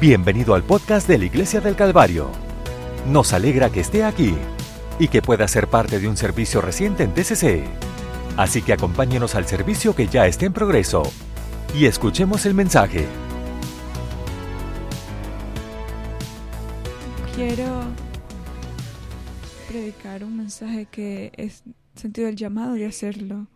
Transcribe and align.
Bienvenido 0.00 0.54
al 0.54 0.62
podcast 0.62 1.06
de 1.06 1.18
la 1.18 1.26
Iglesia 1.26 1.60
del 1.60 1.76
Calvario. 1.76 2.30
Nos 3.06 3.34
alegra 3.34 3.68
que 3.68 3.80
esté 3.80 4.02
aquí 4.02 4.34
y 4.98 5.08
que 5.08 5.20
pueda 5.20 5.46
ser 5.46 5.68
parte 5.68 6.00
de 6.00 6.08
un 6.08 6.16
servicio 6.16 6.62
reciente 6.62 7.02
en 7.02 7.12
TCC. 7.12 7.64
Así 8.38 8.62
que 8.62 8.72
acompáñenos 8.72 9.34
al 9.34 9.44
servicio 9.44 9.94
que 9.94 10.06
ya 10.06 10.26
está 10.26 10.46
en 10.46 10.54
progreso 10.54 11.02
y 11.78 11.84
escuchemos 11.84 12.46
el 12.46 12.54
mensaje. 12.54 13.06
Quiero 17.34 17.82
predicar 19.68 20.24
un 20.24 20.34
mensaje 20.34 20.86
que 20.86 21.30
es 21.36 21.62
sentido 21.94 22.28
el 22.28 22.36
llamado 22.36 22.72
de 22.72 22.86
hacerlo. 22.86 23.48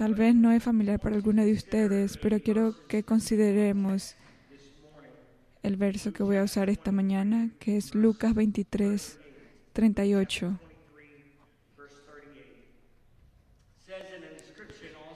Tal 0.00 0.14
vez 0.14 0.34
no 0.34 0.50
es 0.50 0.62
familiar 0.62 0.98
para 0.98 1.14
alguno 1.14 1.44
de 1.44 1.52
ustedes, 1.52 2.16
pero 2.16 2.40
quiero 2.40 2.74
que 2.88 3.02
consideremos 3.02 4.16
el 5.62 5.76
verso 5.76 6.14
que 6.14 6.22
voy 6.22 6.36
a 6.36 6.42
usar 6.42 6.70
esta 6.70 6.90
mañana, 6.90 7.50
que 7.58 7.76
es 7.76 7.94
Lucas 7.94 8.34
23, 8.34 9.20
38. 9.74 10.58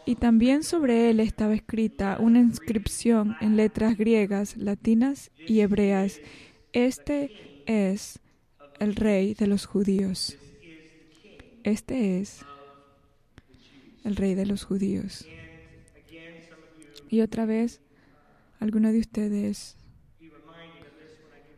Y 0.04 0.16
también 0.16 0.62
sobre 0.62 1.08
él 1.08 1.20
estaba 1.20 1.54
escrita 1.54 2.18
una 2.20 2.40
inscripción 2.40 3.36
en 3.40 3.56
letras 3.56 3.96
griegas, 3.96 4.54
latinas 4.58 5.30
y 5.38 5.60
hebreas. 5.60 6.20
Este 6.74 7.30
es 7.64 8.20
el 8.80 8.96
rey 8.96 9.32
de 9.32 9.46
los 9.46 9.64
judíos. 9.64 10.36
Este 11.62 12.20
es 12.20 12.44
el 14.04 14.16
rey 14.16 14.34
de 14.34 14.46
los 14.46 14.64
judíos. 14.64 15.26
Y 17.08 17.20
otra 17.20 17.46
vez, 17.46 17.80
alguno 18.60 18.92
de 18.92 19.00
ustedes 19.00 19.76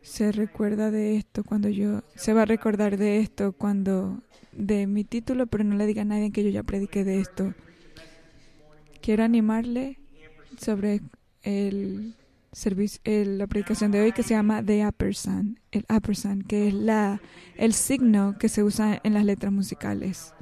se 0.02 0.30
recuerda 0.30 0.90
de 0.90 1.16
esto 1.16 1.42
cuando 1.42 1.68
yo, 1.68 2.02
se 2.14 2.32
va 2.32 2.42
a 2.42 2.46
recordar 2.46 2.96
de 2.96 3.18
esto 3.18 3.52
cuando, 3.52 4.22
de 4.52 4.86
mi 4.86 5.02
título, 5.02 5.46
pero 5.46 5.64
no 5.64 5.76
le 5.76 5.86
diga 5.86 6.02
a 6.02 6.04
nadie 6.04 6.30
que 6.30 6.44
yo 6.44 6.50
ya 6.50 6.62
prediqué 6.62 7.04
de 7.04 7.20
esto. 7.20 7.54
Quiero 9.02 9.24
animarle 9.24 9.98
sobre 10.58 11.00
el 11.42 12.14
servicio, 12.52 13.00
la 13.04 13.46
predicación 13.46 13.90
de 13.90 14.00
hoy 14.00 14.12
que 14.12 14.22
se 14.22 14.30
llama 14.30 14.64
The 14.64 14.82
Appersan, 14.82 15.60
el 15.72 15.84
Appersan, 15.88 16.42
que 16.42 16.68
es 16.68 16.74
la, 16.74 17.20
el 17.56 17.72
signo 17.72 18.36
que 18.38 18.48
se 18.48 18.62
usa 18.62 19.00
en 19.02 19.14
las 19.14 19.24
letras 19.24 19.52
musicales. 19.52 20.34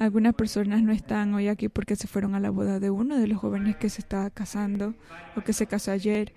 Algunas 0.00 0.32
personas 0.32 0.82
no 0.82 0.92
están 0.92 1.34
hoy 1.34 1.48
aquí 1.48 1.68
porque 1.68 1.94
se 1.94 2.08
fueron 2.08 2.34
a 2.34 2.40
la 2.40 2.48
boda 2.48 2.80
de 2.80 2.88
uno 2.88 3.18
de 3.18 3.26
los 3.26 3.36
jóvenes 3.36 3.76
que 3.76 3.90
se 3.90 4.00
estaba 4.00 4.30
casando 4.30 4.94
o 5.36 5.42
que 5.42 5.52
se 5.52 5.66
casó 5.66 5.90
ayer. 5.90 6.32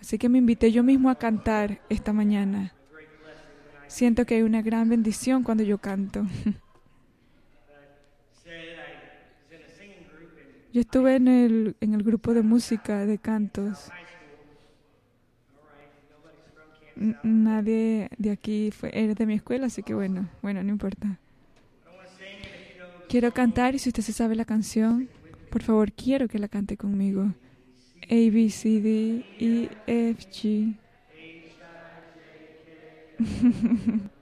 Así 0.00 0.18
que 0.18 0.28
me 0.28 0.38
invité 0.38 0.70
yo 0.70 0.84
mismo 0.84 1.10
a 1.10 1.16
cantar 1.16 1.80
esta 1.88 2.12
mañana. 2.12 2.74
Siento 3.88 4.24
que 4.24 4.36
hay 4.36 4.42
una 4.42 4.62
gran 4.62 4.88
bendición 4.88 5.42
cuando 5.42 5.64
yo 5.64 5.78
canto. 5.78 6.26
Yo 10.70 10.82
estuve 10.82 11.16
en 11.16 11.28
el, 11.28 11.76
en 11.80 11.94
el 11.94 12.02
grupo 12.04 12.34
de 12.34 12.42
música 12.42 13.04
de 13.06 13.18
cantos. 13.18 13.90
Nadie 17.24 18.10
de 18.16 18.30
aquí 18.30 18.70
fue, 18.70 18.90
era 18.92 19.14
de 19.14 19.26
mi 19.26 19.34
escuela, 19.34 19.66
así 19.66 19.82
que 19.82 19.94
bueno, 19.94 20.28
bueno, 20.42 20.62
no 20.62 20.68
importa. 20.68 21.18
Quiero 23.08 23.32
cantar 23.32 23.74
y 23.74 23.78
si 23.78 23.88
usted 23.88 24.02
se 24.02 24.12
sabe 24.12 24.36
la 24.36 24.44
canción, 24.44 25.10
por 25.48 25.62
favor, 25.62 25.92
quiero 25.92 26.28
que 26.28 26.38
la 26.38 26.48
cante 26.48 26.76
conmigo. 26.76 27.34
A, 28.02 28.06
B, 28.08 28.50
C, 28.50 28.80
D, 28.80 29.26
E, 29.38 29.78
F, 29.86 30.24
G. 30.30 30.78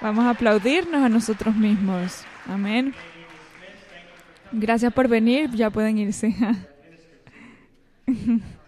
Vamos 0.00 0.24
a 0.24 0.30
aplaudirnos 0.30 1.02
a 1.02 1.08
nosotros 1.08 1.56
mismos. 1.56 2.24
Amén. 2.46 2.94
Gracias 4.52 4.92
por 4.92 5.08
venir. 5.08 5.50
Ya 5.50 5.70
pueden 5.70 5.98
irse. 5.98 6.34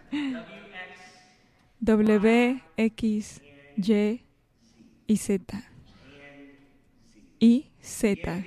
W, 1.79 2.63
X, 2.77 3.41
Y 3.77 4.21
y 5.07 5.17
Z. 5.17 5.63
Y 7.39 7.71
Z. 7.81 8.45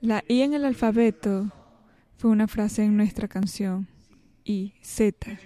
La 0.00 0.22
I 0.28 0.42
en 0.42 0.54
el 0.54 0.64
alfabeto 0.64 1.50
fue 2.18 2.30
una 2.30 2.46
frase 2.46 2.84
en 2.84 2.96
nuestra 2.96 3.26
canción. 3.26 3.88
Y 4.44 4.74
Z. 4.82 5.38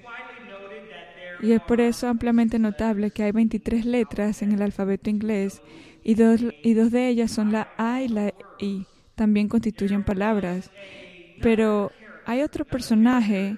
Y 1.41 1.53
es 1.53 1.61
por 1.61 1.81
eso 1.81 2.09
ampliamente 2.09 2.59
notable 2.59 3.11
que 3.11 3.23
hay 3.23 3.33
23 3.33 3.85
letras 3.85 4.43
en 4.43 4.53
el 4.53 4.63
alfabeto 4.63 5.09
inglés 5.09 5.63
y 6.03 6.15
dos, 6.15 6.41
y 6.63 6.75
dos 6.75 6.91
de 6.91 7.09
ellas 7.09 7.31
son 7.31 7.53
la 7.53 7.69
A 7.77 8.03
y 8.03 8.09
la 8.09 8.35
I. 8.59 8.87
También 9.15 9.49
constituyen 9.49 10.05
palabras. 10.05 10.71
Pero 11.41 11.93
hay 12.25 12.43
otro 12.43 12.65
personaje 12.65 13.57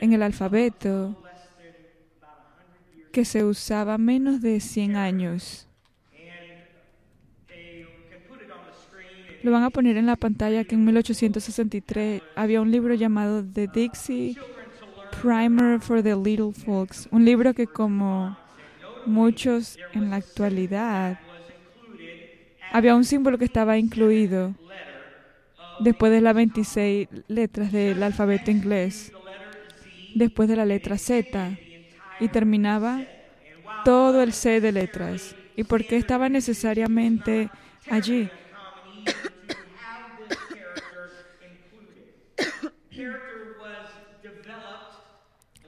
en 0.00 0.12
el 0.12 0.22
alfabeto 0.22 1.22
que 3.12 3.24
se 3.24 3.44
usaba 3.44 3.98
menos 3.98 4.40
de 4.40 4.60
100 4.60 4.96
años. 4.96 5.66
Lo 9.42 9.50
van 9.50 9.62
a 9.62 9.70
poner 9.70 9.96
en 9.96 10.06
la 10.06 10.16
pantalla 10.16 10.64
que 10.64 10.74
en 10.74 10.84
1863 10.84 12.22
había 12.36 12.60
un 12.60 12.70
libro 12.70 12.92
llamado 12.94 13.42
The 13.42 13.68
Dixie 13.68 14.36
Primer 15.22 15.80
for 15.80 16.02
the 16.02 16.16
Little 16.16 16.52
Folks, 16.52 17.06
un 17.10 17.26
libro 17.26 17.52
que 17.52 17.66
como 17.66 18.38
muchos 19.04 19.78
en 19.92 20.08
la 20.08 20.16
actualidad 20.16 21.20
había 22.72 22.94
un 22.94 23.04
símbolo 23.04 23.36
que 23.36 23.44
estaba 23.44 23.76
incluido 23.76 24.54
después 25.80 26.10
de 26.10 26.22
las 26.22 26.34
26 26.34 27.08
letras 27.28 27.70
del 27.70 28.02
alfabeto 28.02 28.50
inglés, 28.50 29.12
después 30.14 30.48
de 30.48 30.56
la 30.56 30.64
letra 30.64 30.96
Z, 30.96 31.58
y 32.18 32.28
terminaba 32.28 33.02
todo 33.84 34.22
el 34.22 34.32
C 34.32 34.62
de 34.62 34.72
letras. 34.72 35.36
¿Y 35.54 35.64
por 35.64 35.84
qué 35.84 35.98
estaba 35.98 36.30
necesariamente 36.30 37.50
allí? 37.90 38.30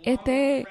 Este 0.03 0.67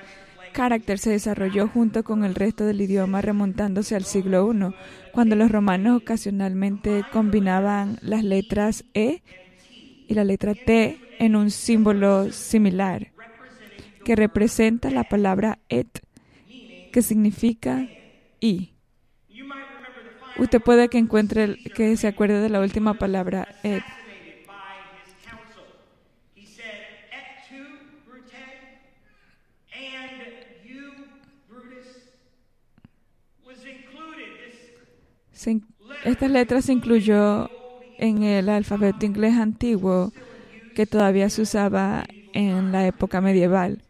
carácter 0.52 1.00
se 1.00 1.12
desarrolló 1.12 1.68
junto 1.68 2.04
con 2.04 2.24
el 2.24 2.36
resto 2.36 2.66
del 2.66 2.82
idioma 2.82 3.22
remontándose 3.22 3.96
al 3.96 4.04
siglo 4.04 4.52
I, 4.54 4.74
cuando 5.14 5.36
los 5.36 5.52
romanos 5.52 6.02
ocasionalmente 6.02 7.04
combinaban 7.12 7.98
las 8.02 8.24
letras 8.24 8.84
E 8.94 9.24
y 10.08 10.14
la 10.14 10.24
letra 10.24 10.54
T 10.54 11.00
en 11.20 11.36
un 11.36 11.52
símbolo 11.52 12.32
similar 12.32 13.12
que 14.04 14.16
representa 14.16 14.90
la 14.90 15.04
palabra 15.04 15.60
et, 15.70 16.00
que 16.92 17.02
significa 17.02 17.88
y. 18.40 18.74
Usted 20.38 20.62
puede 20.62 20.90
que 20.90 20.98
encuentre 20.98 21.58
que 21.76 21.96
se 21.98 22.08
acuerde 22.08 22.42
de 22.42 22.50
la 22.50 22.60
última 22.60 22.96
palabra 22.96 23.48
et. 23.64 23.84
Estas 36.06 36.30
letras 36.30 36.66
se 36.66 36.74
incluyó 36.74 37.50
en 37.98 38.24
el 38.24 38.50
alfabeto 38.50 39.06
inglés 39.06 39.36
antiguo 39.36 40.12
que 40.76 40.86
todavía 40.86 41.30
se 41.30 41.42
usaba 41.42 42.06
en 42.34 42.72
la 42.72 42.88
época 42.88 43.22
medieval, 43.22 43.82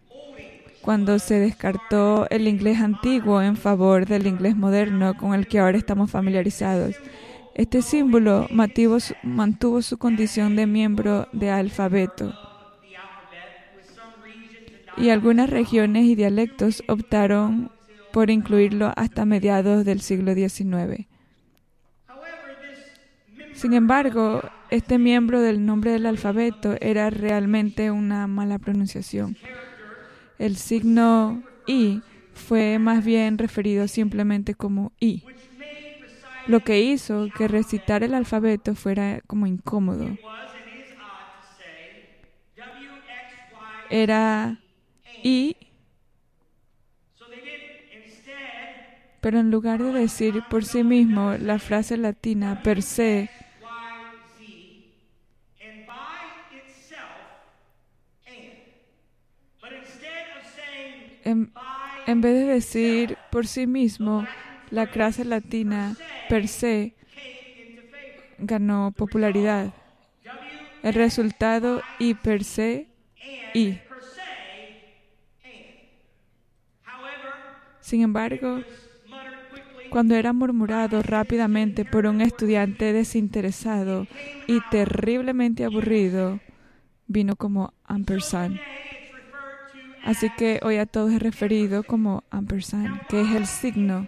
cuando 0.82 1.20
se 1.20 1.40
descartó 1.40 2.28
el 2.30 2.48
inglés 2.48 2.80
antiguo 2.80 3.42
en 3.42 3.56
favor 3.56 4.06
del 4.06 4.28
inglés 4.28 4.56
moderno 4.56 5.16
con 5.16 5.34
el 5.34 5.48
que 5.48 5.60
ahora 5.60 5.78
estamos 5.78 6.10
familiarizados. 6.10 6.96
Este 7.54 7.82
símbolo 7.82 8.48
mantuvo 8.52 9.82
su, 9.82 9.98
condición 9.98 10.56
de 10.56 10.66
miembro 10.68 11.28
de 11.34 11.50
alfabeto 11.50 12.34
y 14.98 15.10
algunas 15.10 15.50
regiones 15.50 16.06
y 16.06 16.16
dialectos 16.16 16.84
optaron 16.88 17.72
por 18.12 18.30
incluirlo 18.30 18.94
hasta 18.96 19.26
mediados 19.26 19.86
del 19.86 20.02
siglo 20.02 20.34
XIX. 20.34 21.11
Sin 23.52 23.74
embargo, 23.74 24.42
este 24.70 24.98
miembro 24.98 25.42
del 25.42 25.66
nombre 25.66 25.92
del 25.92 26.06
alfabeto 26.06 26.76
era 26.82 27.10
realmente 27.10 27.92
una 27.92 28.28
mala 28.28 28.60
pronunciación. 28.60 29.38
El 30.38 30.58
signo 30.58 31.44
I 31.66 32.04
fue 32.34 32.80
más 32.80 33.06
bien 33.06 33.38
referido 33.38 33.88
simplemente 33.88 34.56
como 34.56 34.94
I, 35.00 35.26
lo 36.46 36.62
que 36.62 36.82
hizo 36.82 37.32
que 37.32 37.48
recitar 37.48 38.04
el 38.04 38.14
alfabeto 38.14 38.76
fuera 38.76 39.22
como 39.28 39.48
incómodo. 39.48 40.20
Era 43.90 44.64
I, 45.22 45.56
pero 49.20 49.40
en 49.40 49.52
lugar 49.52 49.84
de 49.84 49.92
decir 49.92 50.44
por 50.44 50.66
sí 50.66 50.84
mismo 50.84 51.34
la 51.38 51.60
frase 51.60 51.98
latina 51.98 52.56
per 52.56 52.82
se, 52.82 53.32
en, 61.24 61.54
vez 62.06 62.34
de 62.34 62.46
decir 62.46 63.20
por 63.30 63.48
sí 63.48 63.68
mismo 63.68 64.28
la 64.70 64.88
frase 64.88 65.26
latina 65.26 65.98
per 66.28 66.48
se, 66.48 66.96
ganó 68.38 68.92
popularidad. 68.96 69.74
El 70.82 70.94
resultado 70.94 71.84
y 71.98 72.16
per 72.16 72.44
se 72.44 72.88
y. 73.54 73.82
Sin 77.80 78.02
embargo, 78.02 78.64
cuando 79.90 80.16
era 80.16 80.32
murmurado 80.34 81.02
rápidamente 81.02 81.84
por 81.86 82.06
un 82.06 82.22
estudiante 82.22 82.94
desinteresado 82.94 84.08
y 84.48 84.62
terriblemente 84.62 85.66
aburrido, 85.66 86.40
vino 87.08 87.36
como 87.36 87.74
ampersand. 87.84 88.62
Así 90.04 90.30
que 90.38 90.60
hoy 90.64 90.78
a 90.78 90.86
todos 90.86 91.12
es 91.12 91.22
referido 91.22 91.84
como 91.84 92.24
ampersand, 92.32 93.06
que 93.08 93.22
es 93.22 93.32
el 93.32 93.46
signo. 93.46 94.08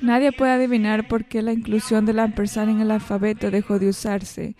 Nadie 0.00 0.32
puede 0.32 0.52
adivinar 0.52 1.06
por 1.08 1.24
qué 1.24 1.42
la 1.42 1.52
inclusión 1.52 2.06
del 2.06 2.18
ampersand 2.18 2.70
en 2.70 2.80
el 2.80 2.90
alfabeto 2.90 3.50
dejó 3.50 3.78
de 3.78 3.88
usarse. 3.88 4.54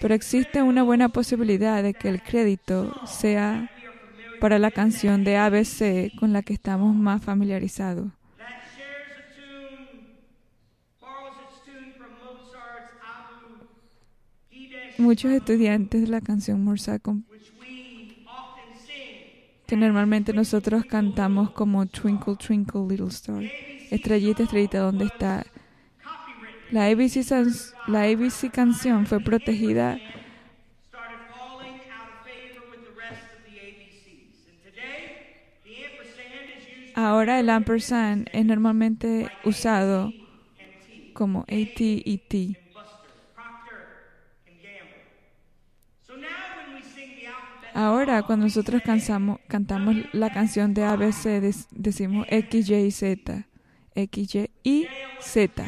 Pero 0.00 0.14
existe 0.14 0.62
una 0.62 0.82
buena 0.82 1.10
posibilidad 1.10 1.82
de 1.82 1.94
que 1.94 2.08
el 2.08 2.22
crédito 2.22 2.92
sea 3.06 3.70
para 4.40 4.58
la 4.58 4.70
canción 4.70 5.22
de 5.22 5.36
ABC 5.36 6.18
con 6.18 6.32
la 6.32 6.42
que 6.42 6.54
estamos 6.54 6.94
más 6.94 7.22
familiarizados. 7.22 8.08
Muchos 15.02 15.32
estudiantes 15.32 16.02
de 16.02 16.06
la 16.06 16.20
canción 16.20 16.62
Mozart 16.62 17.02
que 19.66 19.76
normalmente 19.76 20.32
nosotros 20.32 20.84
cantamos 20.84 21.50
como 21.50 21.86
Twinkle 21.86 22.36
Twinkle 22.36 22.86
Little 22.88 23.08
Star, 23.08 23.42
estrellita, 23.90 24.44
estrellita, 24.44 24.78
¿dónde 24.78 25.06
está? 25.06 25.44
La 26.70 26.86
ABC, 26.86 27.16
la 27.88 28.04
ABC 28.04 28.52
canción 28.52 29.04
fue 29.06 29.18
protegida 29.18 29.98
Ahora 36.94 37.40
el 37.40 37.50
ampersand 37.50 38.28
es 38.32 38.46
normalmente 38.46 39.28
usado 39.44 40.12
como 41.12 41.40
AT 41.40 41.76
T. 42.28 42.61
Ahora, 47.74 48.22
cuando 48.22 48.46
nosotros 48.46 48.82
cantamos, 48.82 49.96
la 50.12 50.30
canción 50.30 50.74
de 50.74 50.84
ABC, 50.84 51.40
decimos 51.70 52.26
X, 52.28 52.68
Y 52.68 52.74
y 52.74 52.90
Z. 52.90 53.46
X, 53.94 54.34
Y 54.34 54.50
y 54.62 54.86
Z. 55.20 55.64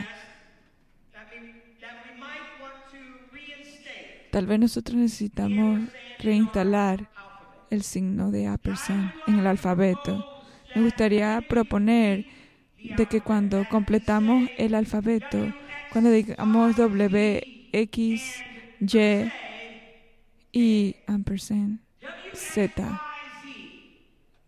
Tal 4.30 4.46
vez 4.46 4.58
nosotros 4.58 4.96
necesitamos 4.96 5.82
reinstalar 6.18 7.08
el 7.70 7.82
signo 7.82 8.30
de 8.30 8.48
ampersand 8.48 9.12
en 9.26 9.38
el 9.38 9.46
alfabeto. 9.46 10.26
Me 10.74 10.82
gustaría 10.82 11.40
proponer 11.48 12.26
de 12.96 13.06
que 13.06 13.20
cuando 13.20 13.64
completamos 13.70 14.50
el 14.58 14.74
alfabeto, 14.74 15.54
cuando 15.92 16.10
digamos 16.10 16.76
W, 16.76 17.68
X, 17.72 18.42
Y 18.80 19.30
y 20.52 20.96
ampersand, 21.06 21.83
Z, 22.32 23.00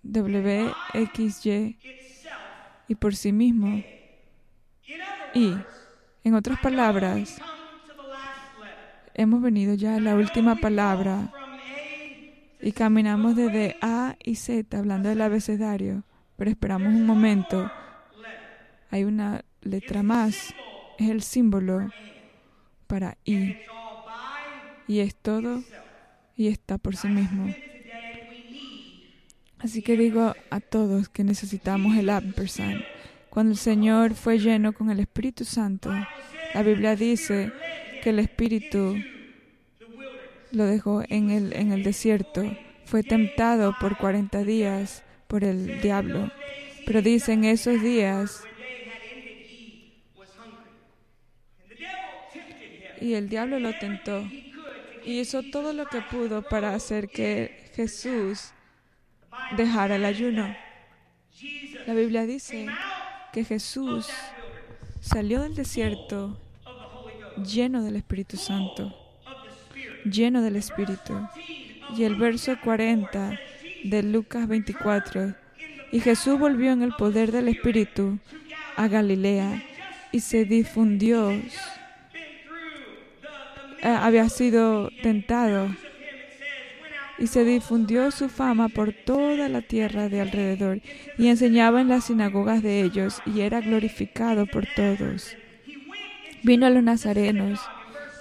W, 0.02 0.72
X, 0.94 1.46
Y 1.46 1.78
y 2.88 2.94
por 2.94 3.16
sí 3.16 3.32
mismo, 3.32 3.82
y, 5.34 5.54
en 6.22 6.34
otras 6.34 6.60
palabras, 6.60 7.40
hemos 9.14 9.42
venido 9.42 9.74
ya 9.74 9.96
a 9.96 10.00
la 10.00 10.14
última 10.14 10.56
palabra 10.56 11.32
y 12.60 12.72
caminamos 12.72 13.36
desde 13.36 13.76
A 13.80 14.16
y 14.22 14.36
Z 14.36 14.78
hablando 14.78 15.08
del 15.08 15.20
abecedario 15.20 16.04
pero 16.36 16.50
esperamos 16.50 16.88
un 16.88 17.06
momento. 17.06 17.70
Hay 18.90 19.04
una 19.04 19.44
letra 19.62 20.02
más, 20.02 20.54
es 20.98 21.10
el 21.10 21.22
símbolo 21.22 21.90
para 22.86 23.16
I. 23.24 23.56
Y 24.86 25.00
es 25.00 25.16
todo 25.16 25.62
y 26.36 26.48
está 26.48 26.78
por 26.78 26.96
sí 26.96 27.08
mismo. 27.08 27.52
Así 29.58 29.82
que 29.82 29.96
digo 29.96 30.34
a 30.50 30.60
todos 30.60 31.08
que 31.08 31.24
necesitamos 31.24 31.96
el 31.96 32.10
ampersand. 32.10 32.82
Cuando 33.30 33.52
el 33.52 33.58
Señor 33.58 34.14
fue 34.14 34.38
lleno 34.38 34.72
con 34.72 34.90
el 34.90 35.00
Espíritu 35.00 35.44
Santo, 35.44 35.90
la 36.54 36.62
Biblia 36.62 36.94
dice 36.94 37.52
que 38.02 38.10
el 38.10 38.18
Espíritu 38.18 38.96
lo 40.52 40.64
dejó 40.64 41.02
en 41.08 41.30
el, 41.30 41.52
en 41.54 41.72
el 41.72 41.82
desierto. 41.82 42.44
Fue 42.84 43.02
tentado 43.02 43.74
por 43.80 43.96
40 43.96 44.44
días 44.44 45.02
por 45.26 45.42
el 45.42 45.80
diablo. 45.80 46.30
Pero 46.86 47.02
dicen 47.02 47.44
esos 47.44 47.82
días 47.82 48.44
y 53.00 53.14
el 53.14 53.28
diablo 53.28 53.58
lo 53.58 53.76
tentó 53.78 54.26
y 55.06 55.20
hizo 55.20 55.42
todo 55.44 55.72
lo 55.72 55.86
que 55.86 56.02
pudo 56.02 56.42
para 56.42 56.74
hacer 56.74 57.08
que 57.08 57.70
Jesús 57.74 58.50
dejara 59.56 59.96
el 59.96 60.04
ayuno. 60.04 60.54
La 61.86 61.94
Biblia 61.94 62.26
dice 62.26 62.66
que 63.32 63.44
Jesús 63.44 64.08
salió 65.00 65.42
del 65.42 65.54
desierto 65.54 66.36
lleno 67.36 67.84
del 67.84 67.96
Espíritu 67.96 68.36
Santo, 68.36 68.94
lleno 70.04 70.42
del 70.42 70.56
Espíritu. 70.56 71.28
Y 71.96 72.02
el 72.02 72.16
verso 72.16 72.56
40 72.64 73.38
de 73.84 74.02
Lucas 74.02 74.48
24. 74.48 75.34
Y 75.92 76.00
Jesús 76.00 76.36
volvió 76.36 76.72
en 76.72 76.82
el 76.82 76.92
poder 76.94 77.30
del 77.30 77.46
Espíritu 77.46 78.18
a 78.74 78.88
Galilea 78.88 79.62
y 80.10 80.18
se 80.18 80.44
difundió. 80.44 81.30
Eh, 83.82 83.88
había 83.88 84.28
sido 84.28 84.90
tentado 85.02 85.68
y 87.18 87.26
se 87.28 87.44
difundió 87.44 88.10
su 88.10 88.28
fama 88.28 88.68
por 88.68 88.92
toda 88.92 89.48
la 89.48 89.62
tierra 89.62 90.08
de 90.08 90.20
alrededor 90.20 90.80
y 91.18 91.28
enseñaba 91.28 91.80
en 91.80 91.88
las 91.88 92.04
sinagogas 92.04 92.62
de 92.62 92.82
ellos 92.82 93.20
y 93.24 93.40
era 93.40 93.60
glorificado 93.60 94.46
por 94.46 94.66
todos. 94.74 95.36
Vino 96.42 96.66
a 96.66 96.70
los 96.70 96.82
nazarenos, 96.82 97.60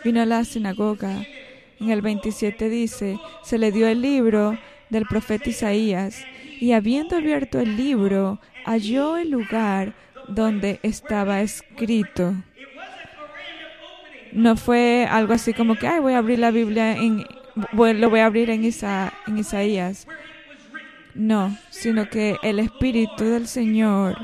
vino 0.03 0.21
a 0.21 0.25
la 0.25 0.43
sinagoga. 0.45 1.25
En 1.79 1.89
el 1.89 2.01
27 2.01 2.69
dice, 2.69 3.19
se 3.43 3.57
le 3.57 3.71
dio 3.71 3.87
el 3.87 4.01
libro 4.01 4.57
del 4.89 5.05
profeta 5.05 5.49
Isaías, 5.49 6.25
y 6.59 6.71
habiendo 6.71 7.17
abierto 7.17 7.59
el 7.59 7.75
libro, 7.75 8.39
halló 8.63 9.17
el 9.17 9.29
lugar 9.29 9.93
donde 10.29 10.79
estaba 10.83 11.41
escrito. 11.41 12.33
No 14.31 14.55
fue 14.55 15.07
algo 15.09 15.33
así 15.33 15.53
como 15.53 15.75
que, 15.75 15.87
ay, 15.87 15.99
voy 15.99 16.13
a 16.13 16.19
abrir 16.19 16.39
la 16.39 16.51
Biblia 16.51 16.97
en, 16.97 17.25
lo 17.73 18.09
voy 18.09 18.19
a 18.19 18.25
abrir 18.25 18.49
en, 18.49 18.63
en 18.63 19.37
Isaías. 19.37 20.07
No, 21.13 21.57
sino 21.69 22.09
que 22.09 22.37
el 22.43 22.59
Espíritu 22.59 23.23
del 23.23 23.47
Señor 23.47 24.17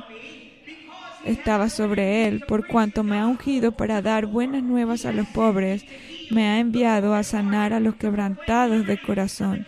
estaba 1.23 1.69
sobre 1.69 2.27
él, 2.27 2.43
por 2.47 2.67
cuanto 2.67 3.03
me 3.03 3.19
ha 3.19 3.27
ungido 3.27 3.71
para 3.71 4.01
dar 4.01 4.25
buenas 4.25 4.63
nuevas 4.63 5.05
a 5.05 5.13
los 5.13 5.27
pobres, 5.27 5.85
me 6.31 6.49
ha 6.49 6.59
enviado 6.59 7.13
a 7.13 7.23
sanar 7.23 7.73
a 7.73 7.79
los 7.79 7.95
quebrantados 7.95 8.85
de 8.85 8.99
corazón, 8.99 9.65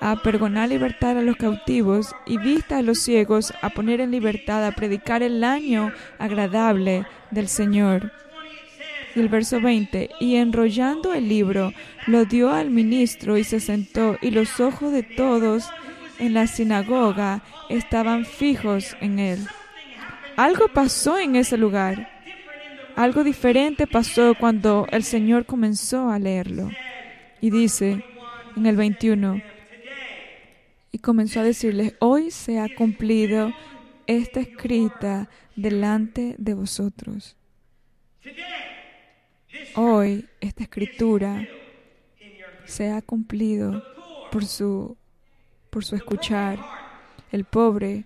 a 0.00 0.16
pergonar 0.22 0.68
libertad 0.68 1.18
a 1.18 1.22
los 1.22 1.36
cautivos 1.36 2.14
y 2.26 2.38
vista 2.38 2.78
a 2.78 2.82
los 2.82 2.98
ciegos, 3.00 3.52
a 3.62 3.70
poner 3.70 4.00
en 4.00 4.10
libertad, 4.10 4.66
a 4.66 4.72
predicar 4.72 5.22
el 5.22 5.44
año 5.44 5.92
agradable 6.18 7.04
del 7.32 7.48
Señor. 7.48 8.12
Y 9.14 9.20
el 9.20 9.28
verso 9.28 9.60
20, 9.60 10.10
y 10.20 10.36
enrollando 10.36 11.12
el 11.12 11.28
libro, 11.28 11.72
lo 12.06 12.24
dio 12.24 12.50
al 12.50 12.70
ministro 12.70 13.36
y 13.36 13.44
se 13.44 13.60
sentó, 13.60 14.16
y 14.22 14.30
los 14.30 14.60
ojos 14.60 14.92
de 14.92 15.02
todos 15.02 15.68
en 16.18 16.34
la 16.34 16.46
sinagoga 16.46 17.42
estaban 17.68 18.24
fijos 18.24 18.96
en 19.00 19.18
él. 19.18 19.46
Algo 20.36 20.68
pasó 20.68 21.18
en 21.18 21.36
ese 21.36 21.56
lugar. 21.56 22.08
Algo 22.96 23.24
diferente 23.24 23.86
pasó 23.86 24.34
cuando 24.38 24.86
el 24.90 25.02
Señor 25.02 25.44
comenzó 25.46 26.10
a 26.10 26.18
leerlo. 26.18 26.70
Y 27.40 27.50
dice 27.50 28.04
en 28.56 28.66
el 28.66 28.76
21, 28.76 29.42
y 30.92 30.98
comenzó 30.98 31.40
a 31.40 31.44
decirles, 31.44 31.94
hoy 32.00 32.30
se 32.30 32.60
ha 32.60 32.68
cumplido 32.74 33.52
esta 34.06 34.40
escrita 34.40 35.28
delante 35.56 36.34
de 36.38 36.54
vosotros. 36.54 37.36
Hoy 39.74 40.28
esta 40.40 40.62
escritura 40.62 41.46
se 42.64 42.90
ha 42.90 43.02
cumplido 43.02 43.82
por 44.30 44.44
su, 44.44 44.96
por 45.70 45.84
su 45.84 45.96
escuchar. 45.96 46.58
El 47.30 47.44
pobre, 47.44 48.04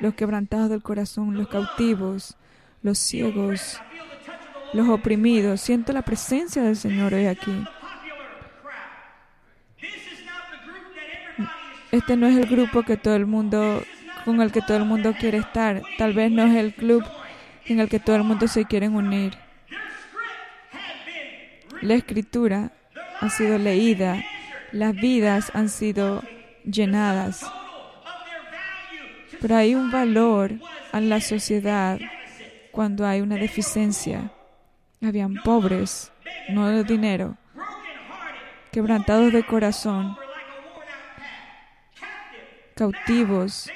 los 0.00 0.14
quebrantados 0.14 0.68
del 0.68 0.82
corazón, 0.82 1.34
los 1.34 1.48
cautivos, 1.48 2.36
los 2.82 2.98
ciegos, 2.98 3.80
los 4.74 4.88
oprimidos. 4.88 5.62
Siento 5.62 5.92
la 5.92 6.02
presencia 6.02 6.62
del 6.62 6.76
Señor 6.76 7.14
hoy 7.14 7.26
aquí. 7.26 7.64
Este 11.90 12.16
no 12.16 12.26
es 12.26 12.36
el 12.36 12.46
grupo 12.46 12.82
que 12.82 12.96
todo 12.96 13.14
el 13.14 13.24
mundo 13.24 13.82
con 14.24 14.40
el 14.40 14.52
que 14.52 14.62
todo 14.62 14.78
el 14.78 14.84
mundo 14.84 15.14
quiere 15.18 15.38
estar. 15.38 15.82
Tal 15.98 16.12
vez 16.12 16.30
no 16.30 16.44
es 16.44 16.54
el 16.56 16.74
club 16.74 17.04
en 17.66 17.80
el 17.80 17.88
que 17.88 18.00
todo 18.00 18.16
el 18.16 18.24
mundo 18.24 18.48
se 18.48 18.64
quiere 18.64 18.88
unir. 18.88 19.36
La 21.80 21.94
escritura 21.94 22.72
ha 23.20 23.28
sido 23.28 23.58
leída, 23.58 24.22
las 24.72 24.94
vidas 24.94 25.50
han 25.54 25.68
sido 25.68 26.22
llenadas. 26.64 27.44
Pero 29.40 29.56
hay 29.56 29.74
un 29.74 29.90
valor 29.90 30.52
en 30.92 31.08
la 31.08 31.20
sociedad 31.20 31.98
cuando 32.70 33.06
hay 33.06 33.20
una 33.20 33.36
deficiencia. 33.36 34.30
Habían 35.02 35.34
pobres, 35.34 36.12
no 36.48 36.68
de 36.68 36.84
dinero, 36.84 37.36
quebrantados 38.72 39.32
de 39.32 39.44
corazón, 39.44 40.16
cautivos, 42.74 43.70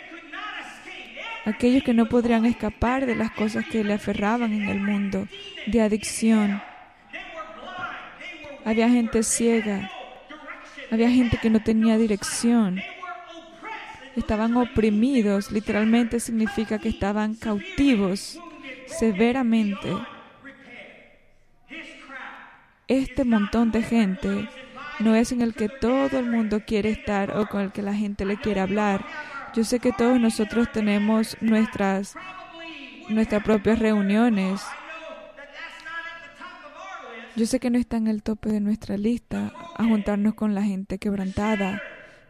aquellos 1.48 1.82
que 1.82 1.94
no 1.94 2.08
podrían 2.08 2.44
escapar 2.44 3.06
de 3.06 3.14
las 3.14 3.30
cosas 3.30 3.64
que 3.66 3.82
le 3.82 3.94
aferraban 3.94 4.52
en 4.52 4.68
el 4.68 4.80
mundo, 4.80 5.26
de 5.66 5.80
adicción. 5.80 6.62
Había 8.64 8.88
gente 8.88 9.22
ciega, 9.22 9.90
había 10.90 11.10
gente 11.10 11.38
que 11.38 11.48
no 11.48 11.60
tenía 11.60 11.96
dirección, 11.96 12.80
estaban 14.14 14.56
oprimidos, 14.56 15.50
literalmente 15.50 16.20
significa 16.20 16.78
que 16.78 16.90
estaban 16.90 17.34
cautivos 17.34 18.38
severamente. 18.86 19.88
Este 22.88 23.24
montón 23.24 23.70
de 23.70 23.82
gente 23.82 24.48
no 24.98 25.14
es 25.14 25.32
en 25.32 25.40
el 25.42 25.54
que 25.54 25.68
todo 25.68 26.18
el 26.18 26.26
mundo 26.26 26.62
quiere 26.66 26.90
estar 26.90 27.36
o 27.36 27.46
con 27.46 27.60
el 27.62 27.72
que 27.72 27.82
la 27.82 27.94
gente 27.94 28.24
le 28.24 28.36
quiere 28.36 28.60
hablar. 28.60 29.04
Yo 29.58 29.64
sé 29.64 29.80
que 29.80 29.90
todos 29.90 30.20
nosotros 30.20 30.70
tenemos 30.70 31.36
nuestras, 31.40 32.14
nuestras 33.08 33.42
propias 33.42 33.80
reuniones. 33.80 34.62
Yo 37.34 37.44
sé 37.44 37.58
que 37.58 37.68
no 37.68 37.76
está 37.76 37.96
en 37.96 38.06
el 38.06 38.22
tope 38.22 38.50
de 38.50 38.60
nuestra 38.60 38.96
lista 38.96 39.52
a 39.74 39.82
juntarnos 39.82 40.34
con 40.34 40.54
la 40.54 40.62
gente 40.62 40.98
quebrantada, 40.98 41.82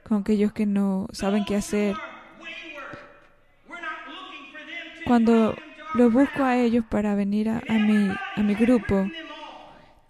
con 0.09 0.23
aquellos 0.23 0.55
que 0.55 0.65
no 0.65 1.07
saben 1.13 1.45
qué 1.45 1.57
hacer. 1.57 1.97
Cuando 5.05 5.55
los 5.97 6.11
busco 6.11 6.45
a 6.45 6.57
ellos 6.57 6.87
para 6.89 7.15
venir 7.15 7.51
a, 7.51 7.61
mi, 7.69 8.09
a 8.37 8.43
mi 8.43 8.55
grupo, 8.55 9.07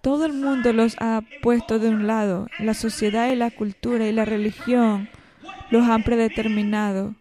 todo 0.03 0.25
el 0.25 0.35
mundo 0.35 0.73
los 0.73 0.95
ha 1.01 1.23
puesto 1.43 1.81
de 1.81 1.89
un 1.89 2.07
lado. 2.07 2.47
La 2.61 2.75
sociedad 2.75 3.29
y 3.33 3.35
la 3.35 3.51
cultura 3.51 4.07
y 4.07 4.13
la 4.13 4.25
religión 4.25 5.09
los 5.71 5.89
han 5.89 6.03
predeterminado. 6.03 7.15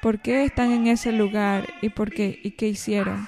¿Por 0.00 0.20
qué 0.20 0.44
están 0.44 0.72
en 0.72 0.86
ese 0.86 1.12
lugar 1.12 1.66
y 1.82 1.88
por 1.88 2.10
qué 2.10 2.38
y 2.42 2.52
qué 2.52 2.68
hicieron? 2.68 3.26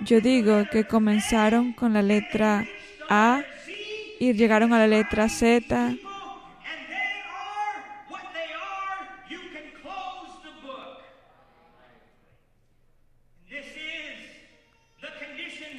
Yo 0.00 0.20
digo 0.20 0.64
que 0.70 0.84
comenzaron 0.84 1.72
con 1.72 1.92
la 1.92 2.02
letra 2.02 2.66
A 3.08 3.42
y 4.20 4.32
llegaron 4.32 4.72
a 4.72 4.78
la 4.78 4.86
letra 4.86 5.28
Z 5.28 5.96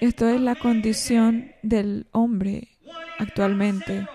Esto 0.02 0.30
es 0.30 0.40
la 0.40 0.56
condición 0.56 1.52
del 1.62 2.08
hombre 2.14 2.70
actualmente. 3.18 4.08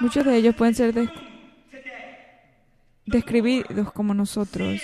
Muchos 0.00 0.24
de 0.24 0.36
ellos 0.36 0.54
pueden 0.54 0.74
ser 0.74 0.94
describidos 3.06 3.92
como 3.92 4.14
nosotros. 4.14 4.80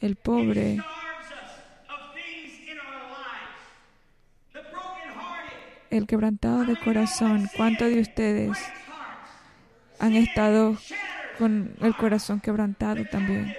El 0.00 0.14
pobre, 0.14 0.78
el 5.90 6.06
quebrantado 6.06 6.64
de 6.64 6.76
corazón. 6.76 7.48
¿Cuántos 7.56 7.88
de 7.88 8.00
ustedes 8.00 8.58
han 9.98 10.14
estado 10.14 10.76
con 11.38 11.74
el 11.80 11.96
corazón 11.96 12.40
quebrantado 12.40 13.04
también? 13.10 13.56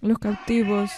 Los 0.00 0.18
cautivos 0.18 0.90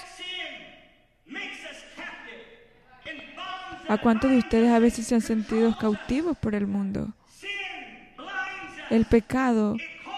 ¿A 3.90 3.98
cuántos 3.98 4.30
de 4.30 4.38
ustedes 4.38 4.70
a 4.70 4.78
veces 4.78 5.04
se 5.08 5.16
han 5.16 5.20
sentido 5.20 5.76
cautivos 5.76 6.38
por 6.38 6.54
el 6.54 6.68
mundo? 6.68 7.12
El 8.90 9.04
pecado 9.06 9.76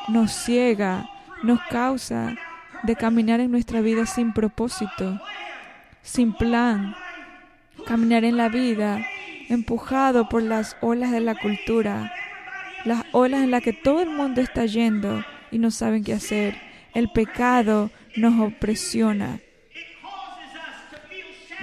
nos 0.08 0.32
ciega, 0.32 1.08
nos 1.42 1.60
causa 1.70 2.34
de 2.82 2.96
caminar 2.96 3.40
en 3.40 3.50
nuestra 3.50 3.80
vida 3.80 4.06
sin 4.06 4.32
propósito, 4.32 5.20
sin 6.02 6.32
plan, 6.32 6.96
caminar 7.86 8.24
en 8.24 8.36
la 8.36 8.48
vida 8.48 9.06
empujado 9.48 10.28
por 10.28 10.42
las 10.42 10.76
olas 10.80 11.10
de 11.10 11.20
la 11.20 11.34
cultura, 11.34 12.12
las 12.84 13.04
olas 13.12 13.42
en 13.42 13.50
las 13.50 13.62
que 13.62 13.72
todo 13.72 14.00
el 14.00 14.10
mundo 14.10 14.40
está 14.40 14.66
yendo 14.66 15.24
y 15.50 15.58
no 15.58 15.70
saben 15.70 16.02
qué 16.02 16.14
hacer. 16.14 16.56
El 16.94 17.10
pecado 17.10 17.90
nos 18.16 18.40
opresiona 18.40 19.38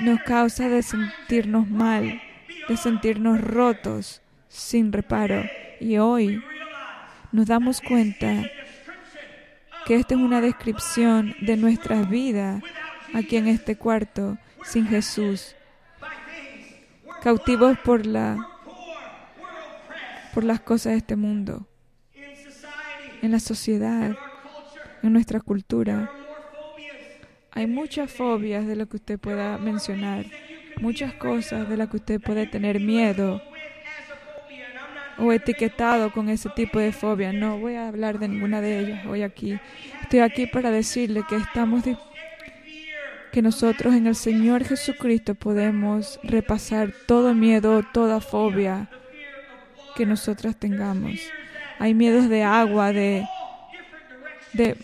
nos 0.01 0.21
causa 0.21 0.69
de 0.69 0.81
sentirnos 0.81 1.69
mal, 1.69 2.21
de 2.67 2.77
sentirnos 2.77 3.41
rotos, 3.41 4.21
sin 4.47 4.91
reparo. 4.91 5.43
Y 5.79 5.97
hoy 5.97 6.41
nos 7.31 7.45
damos 7.45 7.81
cuenta 7.81 8.43
que 9.85 9.95
esta 9.95 10.15
es 10.15 10.19
una 10.19 10.41
descripción 10.41 11.35
de 11.41 11.57
nuestras 11.57 12.09
vidas 12.09 12.63
aquí 13.13 13.37
en 13.37 13.47
este 13.47 13.75
cuarto 13.75 14.37
sin 14.63 14.87
Jesús, 14.87 15.55
cautivos 17.21 17.77
por 17.79 18.05
la 18.05 18.37
por 20.33 20.43
las 20.43 20.59
cosas 20.59 20.91
de 20.91 20.97
este 20.99 21.15
mundo, 21.15 21.67
en 23.21 23.31
la 23.31 23.39
sociedad, 23.39 24.15
en 25.01 25.13
nuestra 25.13 25.39
cultura. 25.39 26.11
Hay 27.51 27.65
muchas 27.65 28.11
fobias 28.11 28.67
de 28.67 28.75
lo 28.75 28.87
que 28.87 28.97
usted 28.97 29.19
pueda 29.19 29.57
mencionar, 29.57 30.25
muchas 30.81 31.13
cosas 31.13 31.67
de 31.67 31.77
las 31.77 31.89
que 31.89 31.97
usted 31.97 32.21
puede 32.21 32.45
tener 32.45 32.79
miedo 32.79 33.41
o 35.19 35.31
etiquetado 35.31 36.11
con 36.11 36.29
ese 36.29 36.49
tipo 36.49 36.79
de 36.79 36.91
fobia. 36.91 37.33
No 37.33 37.57
voy 37.57 37.75
a 37.75 37.87
hablar 37.87 38.19
de 38.19 38.27
ninguna 38.27 38.61
de 38.61 38.79
ellas 38.79 39.05
hoy 39.05 39.23
aquí. 39.23 39.59
Estoy 40.01 40.19
aquí 40.19 40.47
para 40.47 40.71
decirle 40.71 41.23
que 41.27 41.35
estamos 41.35 41.83
que 43.31 43.41
nosotros 43.41 43.93
en 43.93 44.07
el 44.07 44.15
Señor 44.15 44.63
Jesucristo 44.63 45.35
podemos 45.35 46.19
repasar 46.23 46.91
todo 47.05 47.35
miedo, 47.35 47.83
toda 47.93 48.21
fobia 48.21 48.89
que 49.95 50.05
nosotras 50.05 50.55
tengamos. 50.55 51.19
Hay 51.77 51.93
miedos 51.93 52.27
de 52.27 52.43
agua, 52.43 52.91
de 52.91 53.23
de 54.53 54.75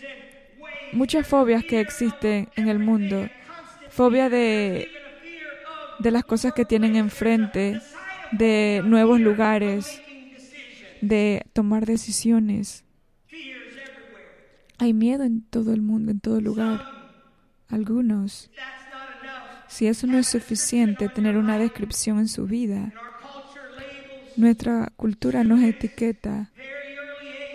muchas 0.92 1.26
fobias 1.26 1.64
que 1.64 1.80
existen 1.80 2.48
en 2.56 2.68
el 2.68 2.78
mundo. 2.78 3.28
Fobia 3.90 4.28
de, 4.28 4.88
de 5.98 6.10
las 6.10 6.24
cosas 6.24 6.52
que 6.52 6.64
tienen 6.64 6.96
enfrente, 6.96 7.80
de 8.32 8.82
nuevos 8.84 9.20
lugares, 9.20 10.02
de 11.08 11.46
tomar 11.52 11.86
decisiones. 11.86 12.84
Hay 14.78 14.92
miedo 14.92 15.24
en 15.24 15.42
todo 15.42 15.72
el 15.72 15.80
mundo, 15.80 16.12
en 16.12 16.20
todo 16.20 16.40
lugar. 16.40 16.82
Algunos, 17.68 18.50
si 19.68 19.86
eso 19.86 20.06
no 20.06 20.18
es 20.18 20.28
suficiente, 20.28 21.08
tener 21.08 21.36
una 21.36 21.58
descripción 21.58 22.18
en 22.18 22.28
su 22.28 22.46
vida, 22.46 22.92
nuestra 24.36 24.92
cultura 24.96 25.44
nos 25.44 25.62
etiqueta 25.62 26.50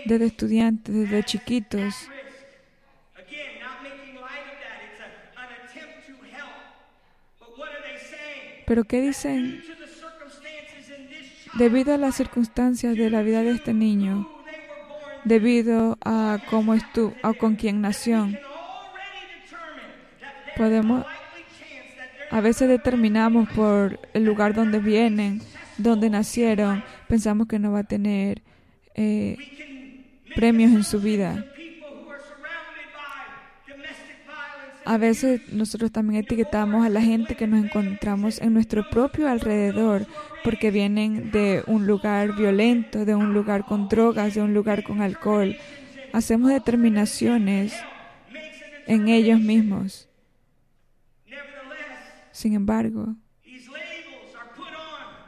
desde 0.06 0.26
estudiantes, 0.26 0.94
desde 0.94 1.24
chiquitos. 1.24 1.96
Pero 8.66 8.84
¿qué 8.86 9.02
dicen? 9.02 9.62
Debido 11.54 11.94
a 11.94 11.98
las 11.98 12.16
circunstancias 12.16 12.96
de 12.96 13.10
la 13.10 13.22
vida 13.22 13.42
de 13.42 13.52
este 13.52 13.74
niño, 13.74 14.28
debido 15.26 15.98
a 16.04 16.40
cómo 16.50 16.74
estuvo, 16.74 17.14
o 17.24 17.34
con 17.34 17.56
quién 17.56 17.82
nació, 17.82 18.30
podemos, 20.56 21.06
a 22.30 22.42
veces 22.42 22.70
determinamos 22.70 23.50
por 23.50 24.00
el 24.14 24.24
lugar 24.24 24.54
donde 24.54 24.80
vienen, 24.80 25.42
donde 25.78 26.10
nacieron, 26.10 26.84
pensamos 27.08 27.48
que 27.48 27.60
no 27.60 27.72
va 27.72 27.80
a 27.80 27.84
tener 27.84 28.42
eh, 28.96 29.38
premios 30.36 30.72
en 30.72 30.84
su 30.84 31.00
vida. 31.00 31.46
A 34.92 34.98
veces 34.98 35.40
nosotros 35.54 35.90
también 35.94 36.22
etiquetamos 36.22 36.86
a 36.86 36.90
la 36.90 37.02
gente 37.02 37.36
que 37.36 37.48
nos 37.48 37.64
encontramos 37.64 38.42
en 38.42 38.54
nuestro 38.54 38.90
propio 38.90 39.30
alrededor 39.30 40.06
porque 40.44 40.70
vienen 40.70 41.32
de 41.32 41.64
un 41.66 41.88
lugar 41.88 42.36
violento, 42.36 43.06
de 43.06 43.16
un 43.16 43.34
lugar 43.34 43.64
con 43.64 43.88
drogas, 43.88 44.36
de 44.36 44.42
un 44.42 44.54
lugar 44.54 44.84
con 44.84 45.02
alcohol. 45.02 45.56
Hacemos 46.12 46.52
determinaciones 46.52 47.74
en 48.86 49.08
ellos 49.08 49.40
mismos. 49.40 50.10
Sin 52.34 52.54
embargo, 52.54 53.16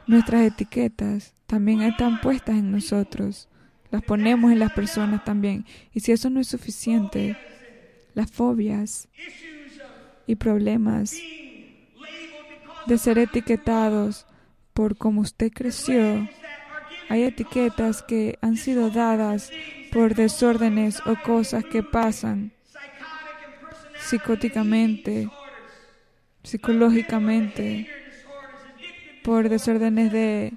nuestras 0.06 0.42
etiquetas 0.42 1.32
también 1.46 1.80
están 1.80 2.20
puestas 2.20 2.58
en 2.58 2.70
nosotros. 2.70 3.48
Las 3.90 4.02
ponemos 4.02 4.52
en 4.52 4.58
las 4.58 4.74
personas 4.74 5.24
también. 5.24 5.64
Y 5.94 6.00
si 6.00 6.12
eso 6.12 6.28
no 6.28 6.40
es 6.40 6.48
suficiente, 6.48 7.38
las 8.14 8.30
fobias 8.30 9.08
y 10.26 10.36
problemas 10.36 11.16
de 12.86 12.98
ser 12.98 13.18
etiquetados 13.18 14.26
por 14.72 14.96
cómo 14.96 15.22
usted 15.22 15.50
creció. 15.52 16.28
Hay 17.08 17.22
etiquetas 17.22 18.02
que 18.02 18.38
han 18.40 18.56
sido 18.56 18.90
dadas 18.90 19.50
por 19.92 20.14
desórdenes 20.14 21.00
o 21.06 21.16
cosas 21.22 21.64
que 21.64 21.82
pasan 21.82 22.52
psicóticamente, 24.00 25.30
psicológicamente, 26.42 27.88
por 29.22 29.48
desórdenes 29.48 30.12
de, 30.12 30.52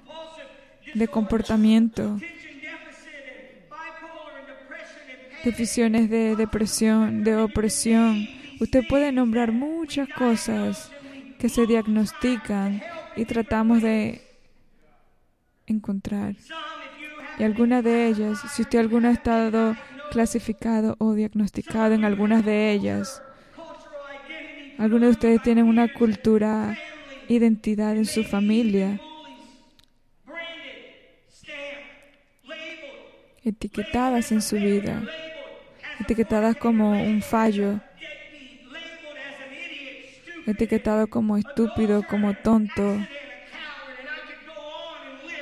de 0.94 1.08
comportamiento 1.08 2.18
deficiencias 5.44 6.10
de 6.10 6.36
depresión, 6.36 7.24
de 7.24 7.36
opresión. 7.36 8.37
Usted 8.60 8.86
puede 8.88 9.12
nombrar 9.12 9.52
muchas 9.52 10.08
cosas 10.08 10.90
que 11.38 11.48
se 11.48 11.66
diagnostican 11.66 12.82
y 13.16 13.24
tratamos 13.24 13.82
de 13.82 14.22
encontrar. 15.66 16.34
Y 17.38 17.44
algunas 17.44 17.84
de 17.84 18.08
ellas, 18.08 18.38
si 18.54 18.62
usted 18.62 18.80
alguna 18.80 19.10
ha 19.10 19.12
estado 19.12 19.76
clasificado 20.10 20.96
o 20.98 21.14
diagnosticado 21.14 21.94
en 21.94 22.04
algunas 22.04 22.44
de 22.44 22.72
ellas, 22.72 23.22
algunos 24.78 25.02
de 25.02 25.10
ustedes 25.10 25.42
tienen 25.42 25.66
una 25.66 25.92
cultura, 25.92 26.76
identidad 27.28 27.96
en 27.96 28.06
su 28.06 28.24
familia, 28.24 29.00
etiquetadas 33.44 34.32
en 34.32 34.42
su 34.42 34.56
vida 34.56 35.02
etiquetadas 36.00 36.56
como 36.56 37.02
un 37.02 37.22
fallo, 37.22 37.80
etiquetado 40.50 41.08
como 41.08 41.36
estúpido, 41.36 42.02
como 42.08 42.34
tonto. 42.34 42.98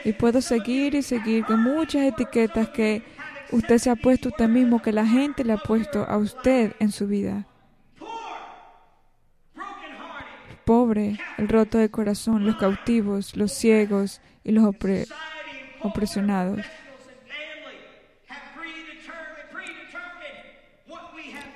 Y 0.04 0.12
puedo 0.12 0.40
seguir 0.40 0.94
y 0.94 1.02
seguir 1.02 1.44
con 1.44 1.62
muchas 1.62 2.02
etiquetas 2.02 2.68
que 2.68 3.02
usted 3.50 3.78
se 3.78 3.90
ha 3.90 3.96
puesto 3.96 4.28
usted 4.28 4.48
mismo, 4.48 4.82
que 4.82 4.92
la 4.92 5.06
gente 5.06 5.44
le 5.44 5.52
ha 5.52 5.58
puesto 5.58 6.04
a 6.08 6.16
usted 6.16 6.74
en 6.78 6.92
su 6.92 7.06
vida. 7.06 7.46
Pobre, 10.64 11.18
el 11.38 11.48
roto 11.48 11.78
de 11.78 11.90
corazón, 11.90 12.44
los 12.44 12.56
cautivos, 12.56 13.36
los 13.36 13.52
ciegos 13.52 14.20
y 14.42 14.52
los 14.52 14.64
opresionados. 15.82 16.60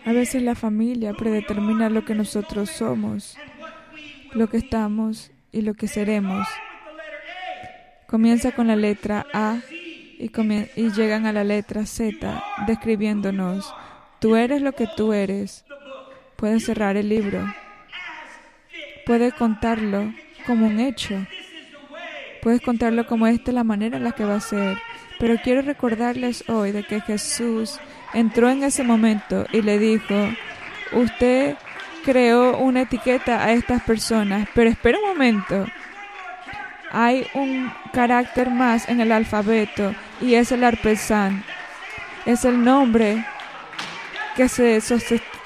A 0.04 0.12
veces 0.12 0.42
la 0.42 0.54
familia 0.54 1.12
predetermina 1.12 1.90
lo 1.90 2.04
que 2.04 2.14
nosotros 2.14 2.70
somos, 2.70 3.36
lo 4.32 4.48
que 4.48 4.56
estamos 4.56 5.30
y 5.52 5.60
lo 5.62 5.74
que 5.74 5.88
seremos. 5.88 6.46
Comienza 8.06 8.52
con 8.52 8.66
la 8.66 8.76
letra 8.76 9.26
A 9.32 9.58
y, 10.18 10.30
llegan 10.90 11.26
a 11.26 11.32
la 11.32 11.44
letra 11.44 11.86
Z, 11.86 12.42
describiéndonos, 12.66 13.72
tú 14.20 14.36
eres 14.36 14.62
lo 14.62 14.72
que 14.72 14.86
tú 14.96 15.12
eres. 15.12 15.64
Puedes 16.36 16.64
cerrar 16.64 16.96
el 16.96 17.08
libro. 17.08 17.44
Puedes 19.06 19.34
contarlo 19.34 20.12
como 20.46 20.66
un 20.66 20.80
hecho. 20.80 21.26
Puedes 22.42 22.62
contarlo 22.62 23.06
como 23.06 23.26
esta 23.26 23.50
es 23.50 23.54
la 23.54 23.64
manera 23.64 23.98
en 23.98 24.04
la 24.04 24.12
que 24.12 24.24
va 24.24 24.36
a 24.36 24.40
ser. 24.40 24.78
Pero 25.18 25.36
quiero 25.42 25.60
recordarles 25.62 26.48
hoy 26.48 26.72
de 26.72 26.82
que 26.82 27.00
Jesús 27.00 27.78
entró 28.14 28.50
en 28.50 28.62
ese 28.64 28.82
momento 28.82 29.46
y 29.52 29.62
le 29.62 29.78
dijo, 29.78 30.14
usted 30.92 31.56
creó 32.04 32.58
una 32.58 32.82
etiqueta 32.82 33.44
a 33.44 33.52
estas 33.52 33.82
personas, 33.82 34.48
pero 34.54 34.70
espera 34.70 34.98
un 34.98 35.08
momento. 35.08 35.66
Hay 36.92 37.26
un 37.34 37.72
carácter 37.92 38.50
más 38.50 38.88
en 38.88 39.00
el 39.00 39.12
alfabeto 39.12 39.94
y 40.20 40.34
es 40.34 40.50
el 40.52 40.64
arpesán. 40.64 41.44
Es 42.26 42.44
el 42.44 42.64
nombre 42.64 43.24
que 44.36 44.48
se, 44.48 44.80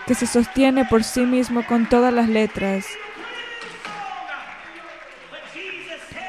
que 0.06 0.14
se 0.14 0.26
sostiene 0.26 0.84
por 0.84 1.04
sí 1.04 1.20
mismo 1.22 1.66
con 1.66 1.86
todas 1.88 2.12
las 2.12 2.28
letras. 2.28 2.86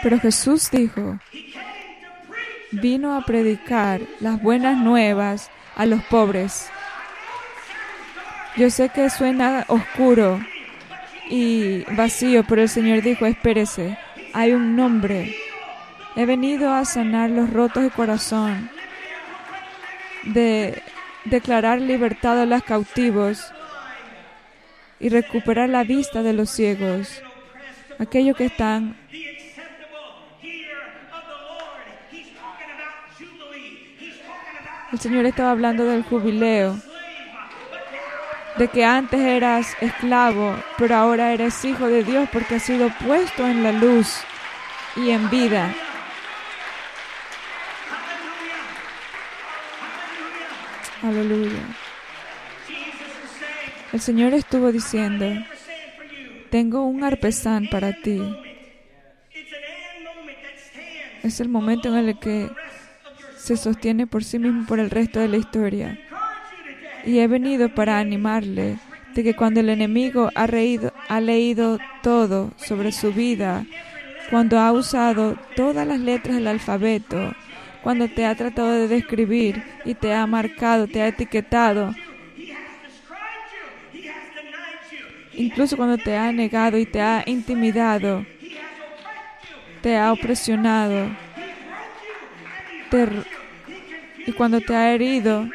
Pero 0.04 0.19
Jesús 0.19 0.69
dijo, 0.69 1.17
vino 2.71 3.15
a 3.15 3.21
predicar 3.26 4.02
las 4.19 4.41
buenas 4.41 4.78
nuevas 4.78 5.50
a 5.76 5.86
los 5.86 6.04
pobres. 6.06 6.70
Yo 8.56 8.70
sé 8.70 8.90
que 8.90 9.10
suena 9.10 9.66
oscuro 9.68 10.40
y 11.30 11.84
vacío, 11.96 12.44
pero 12.48 12.62
el 12.62 12.70
Señor 12.70 13.02
dijo, 13.02 13.26
espérese, 13.26 13.98
hay 14.34 14.54
un 14.54 14.76
nombre. 14.76 15.36
He 16.16 16.26
venido 16.26 16.74
a 16.74 16.86
sanar 16.86 17.30
los 17.30 17.50
rotos 17.50 17.84
de 17.84 17.90
corazón, 17.90 18.70
de 20.24 20.82
declarar 21.26 21.82
libertad 21.82 22.42
a 22.42 22.46
los 22.46 22.64
cautivos 22.64 23.52
y 25.00 25.10
recuperar 25.10 25.70
la 25.70 25.84
vista 25.84 26.24
de 26.24 26.34
los 26.34 26.50
ciegos, 26.50 27.22
aquellos 28.00 28.38
que 28.38 28.46
están 28.46 28.96
El 34.95 35.01
Señor 35.01 35.25
estaba 35.25 35.51
hablando 35.51 35.84
del 35.84 36.03
jubileo, 36.03 36.79
de 38.58 38.69
que 38.69 38.86
antes 38.86 39.19
eras 39.19 39.75
esclavo, 39.81 40.55
pero 40.77 40.95
ahora 40.95 41.34
eres 41.34 41.65
hijo 41.65 41.88
de 41.88 42.05
Dios 42.05 42.29
porque 42.31 42.55
has 42.55 42.63
sido 42.63 42.89
puesto 43.05 43.45
en 43.45 43.62
la 43.62 43.73
luz 43.73 44.21
y 44.95 45.10
en 45.10 45.29
vida. 45.29 45.75
Aleluya. 51.03 51.60
El 53.91 53.99
Señor 53.99 54.34
estuvo 54.34 54.71
diciendo, 54.71 55.25
tengo 56.49 56.86
un 56.86 57.03
arpesán 57.03 57.67
para 57.69 57.91
ti. 57.91 58.21
Es 61.21 61.41
el 61.41 61.49
momento 61.49 61.89
en 61.89 61.95
el 61.95 62.17
que 62.17 62.49
se 63.45 63.58
sostiene 63.58 64.08
por 64.08 64.23
sí 64.23 64.39
mismo 64.39 64.65
por 64.65 64.79
el 64.79 64.89
resto 64.89 65.19
de 65.19 65.27
la 65.27 65.38
historia. 65.38 65.99
Y 67.05 67.19
he 67.19 67.27
venido 67.27 67.69
para 67.69 67.99
animarle 67.99 68.79
de 69.13 69.23
que 69.23 69.36
cuando 69.36 69.60
el 69.60 69.69
enemigo 69.69 70.31
ha, 70.34 70.47
reído, 70.47 70.91
ha 71.10 71.21
leído 71.21 71.77
todo 72.01 72.51
sobre 72.58 72.91
su 72.91 73.13
vida, 73.13 73.63
cuando 74.31 74.60
ha 74.60 74.71
usado 74.71 75.38
todas 75.55 75.86
las 75.86 75.99
letras 75.99 76.38
del 76.38 76.47
alfabeto, 76.47 77.36
cuando 77.84 78.08
te 78.08 78.25
ha 78.25 78.34
tratado 78.34 78.71
de 78.71 78.88
describir 78.88 79.63
y 79.86 79.93
te 79.93 80.12
ha 80.12 80.25
marcado, 80.25 80.88
te 80.88 81.03
ha 81.03 81.08
etiquetado, 81.08 81.93
incluso 85.34 85.77
cuando 85.77 85.99
te 85.99 86.17
ha 86.17 86.31
negado 86.31 86.79
y 86.79 86.88
te 86.88 86.99
ha 86.99 87.23
intimidado, 87.27 88.25
te 89.84 89.97
ha 89.97 90.12
opresionado, 90.12 91.12
y 94.26 94.32
cuando 94.34 94.60
te 94.62 94.76
ha 94.76 94.92
herido, 94.92 95.48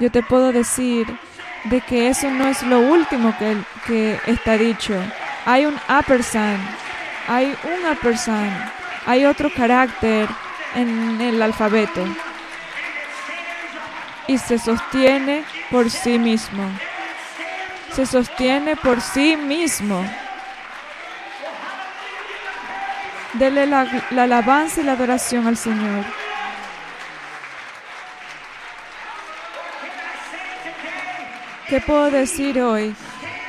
yo 0.00 0.10
te 0.10 0.22
puedo 0.22 0.52
decir 0.52 1.06
de 1.64 1.80
que 1.80 2.08
eso 2.08 2.30
no 2.30 2.48
es 2.48 2.62
lo 2.62 2.80
último 2.80 3.36
que, 3.38 3.56
que 3.86 4.18
está 4.26 4.56
dicho. 4.56 4.94
Hay 5.44 5.66
un 5.66 5.78
ampersand, 5.88 6.60
hay 7.28 7.56
un 7.64 7.86
ampersand, 7.86 8.70
hay 9.06 9.24
otro 9.24 9.50
carácter 9.54 10.28
en 10.74 11.20
el 11.20 11.40
alfabeto 11.40 12.04
y 14.26 14.38
se 14.38 14.58
sostiene 14.58 15.44
por 15.70 15.90
sí 15.90 16.18
mismo. 16.18 16.68
Se 17.92 18.04
sostiene 18.04 18.76
por 18.76 19.00
sí 19.00 19.36
mismo. 19.36 20.04
Dele 23.34 23.66
la 23.66 23.86
alabanza 24.16 24.80
y 24.80 24.84
la 24.84 24.92
adoración 24.92 25.46
al 25.46 25.56
Señor. 25.56 26.04
¿Qué 31.68 31.80
puedo 31.80 32.12
decir 32.12 32.60
hoy? 32.60 32.94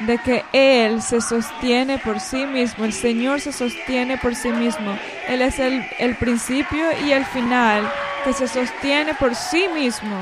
De 0.07 0.17
que 0.17 0.43
Él 0.51 1.03
se 1.03 1.21
sostiene 1.21 1.99
por 1.99 2.19
sí 2.19 2.47
mismo, 2.47 2.85
el 2.85 2.93
Señor 2.93 3.41
se 3.41 3.51
sostiene 3.51 4.17
por 4.17 4.33
sí 4.33 4.49
mismo. 4.49 4.97
Él 5.27 5.43
es 5.43 5.59
el, 5.59 5.85
el 5.99 6.15
principio 6.15 6.87
y 7.05 7.11
el 7.11 7.25
final, 7.25 7.91
que 8.23 8.33
se 8.33 8.47
sostiene 8.47 9.13
por 9.13 9.35
sí 9.35 9.67
mismo. 9.67 10.17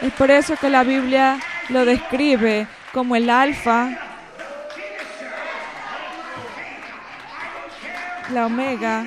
Es 0.00 0.12
por 0.14 0.30
eso 0.30 0.56
que 0.56 0.70
la 0.70 0.84
Biblia 0.84 1.38
lo 1.68 1.84
describe 1.84 2.66
como 2.94 3.14
el 3.14 3.28
alfa, 3.28 3.90
la 8.32 8.46
omega. 8.46 9.04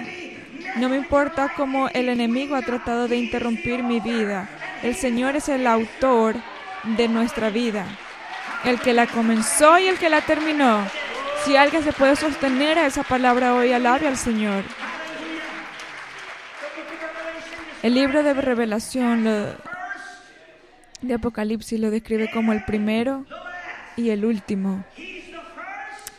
No 0.76 0.90
me 0.90 0.98
importa 0.98 1.54
cómo 1.58 1.90
el 1.90 2.08
enemigo 2.08 2.56
ha 2.56 2.62
tratado 2.62 3.08
de 3.08 3.18
interrumpir 3.18 3.82
mi 3.82 4.00
vida. 4.00 4.48
El 4.84 4.96
Señor 4.96 5.36
es 5.36 5.50
el 5.50 5.66
autor 5.66 6.36
de 6.84 7.08
nuestra 7.08 7.50
vida, 7.50 7.86
el 8.66 8.80
que 8.80 8.94
la 8.94 9.08
comenzó 9.08 9.78
y 9.80 9.88
el 9.88 9.98
que 9.98 10.10
la 10.10 10.22
terminó. 10.22 10.86
Si 11.44 11.56
alguien 11.56 11.84
se 11.84 11.94
puede 11.94 12.16
sostener 12.16 12.78
a 12.78 12.86
esa 12.86 13.04
palabra 13.04 13.56
hoy, 13.56 13.74
alabe 13.74 14.08
al 14.08 14.18
Señor. 14.18 14.64
El 17.82 17.96
libro 17.96 18.22
de 18.22 18.34
revelación 18.34 19.24
de 21.02 21.14
Apocalipsis 21.14 21.80
lo 21.80 21.90
describe 21.90 22.30
como 22.32 22.54
el 22.54 22.64
primero 22.64 23.26
y 23.96 24.12
el 24.12 24.24
último. 24.24 24.84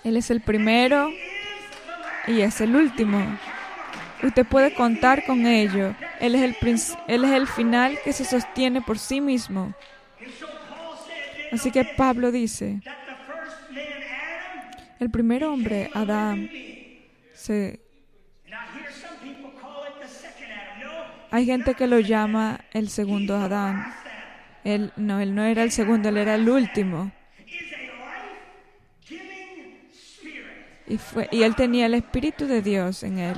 Él 0.03 0.17
es 0.17 0.31
el 0.31 0.41
primero 0.41 1.11
y 2.27 2.41
es 2.41 2.61
el 2.61 2.75
último. 2.75 3.39
Usted 4.23 4.45
puede 4.45 4.75
contar 4.75 5.25
con 5.25 5.47
ello. 5.47 5.95
Él 6.21 6.35
es 6.35 6.43
el, 6.43 6.57
él 7.09 7.25
es 7.25 7.31
el 7.31 7.47
final 7.47 7.99
que 8.05 8.13
se 8.13 8.25
sostiene 8.25 8.81
por 8.81 8.99
sí 8.99 9.21
mismo. 9.21 9.73
Así 11.53 11.71
que 11.71 11.85
Pablo 11.85 12.33
dice, 12.33 12.81
el 14.99 15.11
primer 15.11 15.45
hombre, 15.45 15.91
Adán, 15.93 16.51
se... 17.35 17.81
Hay 21.31 21.47
gente 21.47 21.75
que 21.75 21.87
lo 21.87 22.01
llama 22.01 22.61
el 22.73 22.89
segundo 22.89 23.37
Adán. 23.37 23.95
Él 24.65 24.93
no, 24.97 25.21
él 25.21 25.35
no 25.35 25.45
era 25.45 25.63
el 25.63 25.73
segundo, 25.73 26.09
él 26.09 26.17
era 26.19 26.35
el 26.35 26.49
último. 26.49 27.11
Y, 30.87 30.99
fue, 30.99 31.29
y 31.31 31.43
él 31.43 31.55
tenía 31.55 31.87
el 31.87 31.95
Espíritu 31.95 32.47
de 32.47 32.63
Dios 32.63 33.03
en 33.03 33.19
él. 33.19 33.37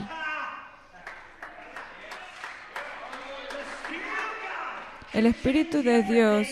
El 5.12 5.26
Espíritu 5.26 5.82
de 5.82 6.02
Dios 6.02 6.48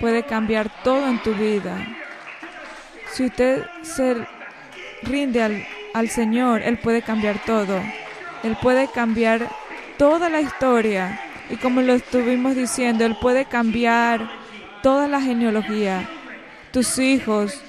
puede 0.00 0.22
cambiar 0.24 0.70
todo 0.82 1.08
en 1.08 1.22
tu 1.22 1.34
vida. 1.34 1.76
Si 3.12 3.26
usted 3.26 3.64
se 3.82 4.26
rinde 5.02 5.42
al, 5.42 5.66
al 5.94 6.08
Señor, 6.08 6.62
Él 6.62 6.78
puede 6.78 7.02
cambiar 7.02 7.38
todo. 7.44 7.80
Él 8.42 8.56
puede 8.60 8.88
cambiar 8.88 9.48
toda 9.98 10.28
la 10.28 10.40
historia. 10.40 11.20
Y 11.50 11.56
como 11.56 11.82
lo 11.82 11.94
estuvimos 11.94 12.56
diciendo, 12.56 13.04
Él 13.04 13.16
puede 13.20 13.44
cambiar 13.44 14.30
toda 14.82 15.08
la 15.08 15.20
genealogía. 15.20 16.08
Tus 16.72 16.98
hijos, 16.98 17.60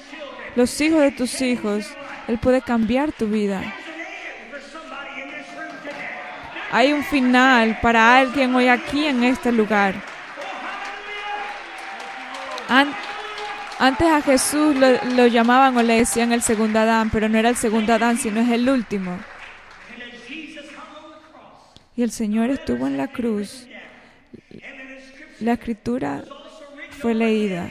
los 0.55 0.79
hijos 0.81 1.01
de 1.01 1.11
tus 1.11 1.41
hijos, 1.41 1.85
Él 2.27 2.37
puede 2.37 2.61
cambiar 2.61 3.11
tu 3.11 3.27
vida. 3.27 3.61
Hay 6.71 6.91
un 6.91 7.03
final 7.03 7.77
para 7.81 8.17
alguien 8.17 8.55
hoy 8.55 8.67
aquí 8.67 9.05
en 9.05 9.23
este 9.23 9.51
lugar 9.51 10.12
antes 12.67 14.07
a 14.07 14.21
Jesús 14.21 14.75
lo, 14.75 15.27
llamaban 15.27 15.75
o 15.77 15.83
le 15.83 15.97
decían 15.97 16.31
el 16.31 16.41
segundo 16.41 16.79
Adán, 16.79 17.09
pero 17.11 17.29
no 17.29 17.37
era 17.37 17.49
el 17.49 17.55
segundo 17.55 17.93
Adán, 17.93 18.17
sino 18.17 18.39
es 18.41 18.49
el 18.49 18.69
último. 18.69 19.17
Y 21.95 22.01
el 22.01 22.11
Señor 22.11 22.49
estuvo 22.49 22.87
en 22.87 22.97
la 22.97 23.07
cruz. 23.07 23.67
La 25.39 25.53
escritura 25.53 26.23
fue 26.99 27.13
leída. 27.13 27.69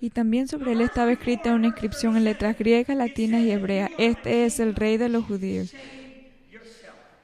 Y 0.00 0.10
también 0.10 0.46
sobre 0.46 0.72
él 0.72 0.82
estaba 0.82 1.10
escrita 1.10 1.52
una 1.52 1.66
inscripción 1.66 2.16
en 2.16 2.24
letras 2.24 2.56
griegas, 2.56 2.96
latinas 2.96 3.42
y 3.42 3.50
hebreas. 3.50 3.90
Este 3.98 4.44
es 4.44 4.60
el 4.60 4.74
rey 4.74 4.98
de 4.98 5.08
los 5.08 5.24
judíos. 5.24 5.74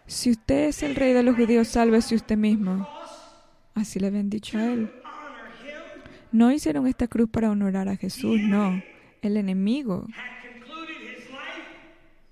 Si 0.06 0.30
usted 0.30 0.68
es 0.68 0.82
el 0.82 0.94
rey 0.94 1.12
de 1.12 1.22
los 1.22 1.36
judíos, 1.36 1.68
sálvese 1.68 2.14
usted 2.14 2.36
mismo. 2.36 2.88
Así 3.74 3.98
le 3.98 4.08
habían 4.08 4.30
dicho 4.30 4.58
a 4.58 4.66
él. 4.66 4.90
No 6.30 6.50
hicieron 6.50 6.86
esta 6.86 7.08
cruz 7.08 7.28
para 7.30 7.50
honorar 7.50 7.88
a 7.88 7.96
Jesús, 7.96 8.40
no. 8.40 8.82
El 9.20 9.36
enemigo 9.36 10.06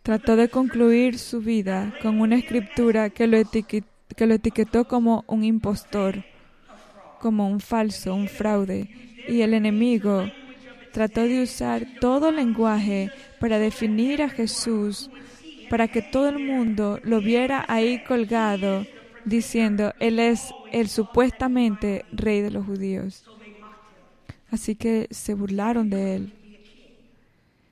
trató 0.03 0.37
de 0.37 0.49
concluir 0.49 1.19
su 1.19 1.41
vida 1.41 1.95
con 2.03 2.21
una 2.21 2.37
escritura 2.37 3.11
que 3.11 3.27
lo, 3.27 3.39
que 3.51 4.27
lo 4.27 4.35
etiquetó 4.35 4.89
como 4.89 5.25
un 5.27 5.45
impostor, 5.45 6.25
como 7.21 7.49
un 7.49 7.61
falso, 7.61 8.15
un 8.15 8.29
fraude. 8.29 8.89
Y 9.29 9.43
el 9.43 9.55
enemigo 9.55 10.25
trató 10.93 11.23
de 11.23 11.43
usar 11.43 11.87
todo 12.01 12.33
lenguaje 12.33 13.11
para 13.39 13.59
definir 13.59 14.23
a 14.23 14.29
Jesús 14.29 15.11
para 15.71 15.87
que 15.87 16.03
todo 16.03 16.29
el 16.29 16.41
mundo 16.41 16.99
lo 17.05 17.21
viera 17.21 17.65
ahí 17.69 18.03
colgado, 18.03 18.85
diciendo, 19.25 19.95
Él 20.01 20.19
es 20.19 20.53
el 20.73 20.89
supuestamente 20.89 22.05
rey 22.11 22.41
de 22.41 22.51
los 22.51 22.67
judíos. 22.67 23.25
Así 24.51 24.75
que 24.75 25.07
se 25.13 25.33
burlaron 25.33 25.89
de 25.89 26.17
Él. 26.17 26.33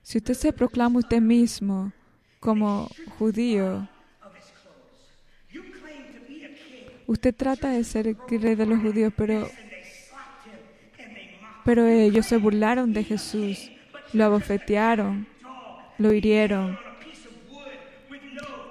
Si 0.05 0.19
usted 0.19 0.35
se 0.35 0.53
proclama 0.53 1.01
usted 1.01 1.21
mismo 1.21 1.93
como 2.39 2.89
judío, 3.19 3.89
usted 7.09 7.35
trata 7.35 7.71
de 7.71 7.83
ser 7.83 8.07
el 8.07 8.17
rey 8.41 8.55
de 8.55 8.65
los 8.65 8.81
judíos, 8.81 9.13
pero, 9.17 9.51
pero 11.65 11.85
ellos 11.85 12.27
se 12.27 12.37
burlaron 12.37 12.93
de 12.93 13.03
Jesús, 13.03 13.73
lo 14.13 14.25
abofetearon, 14.25 15.27
lo 15.99 16.13
hirieron 16.13 16.79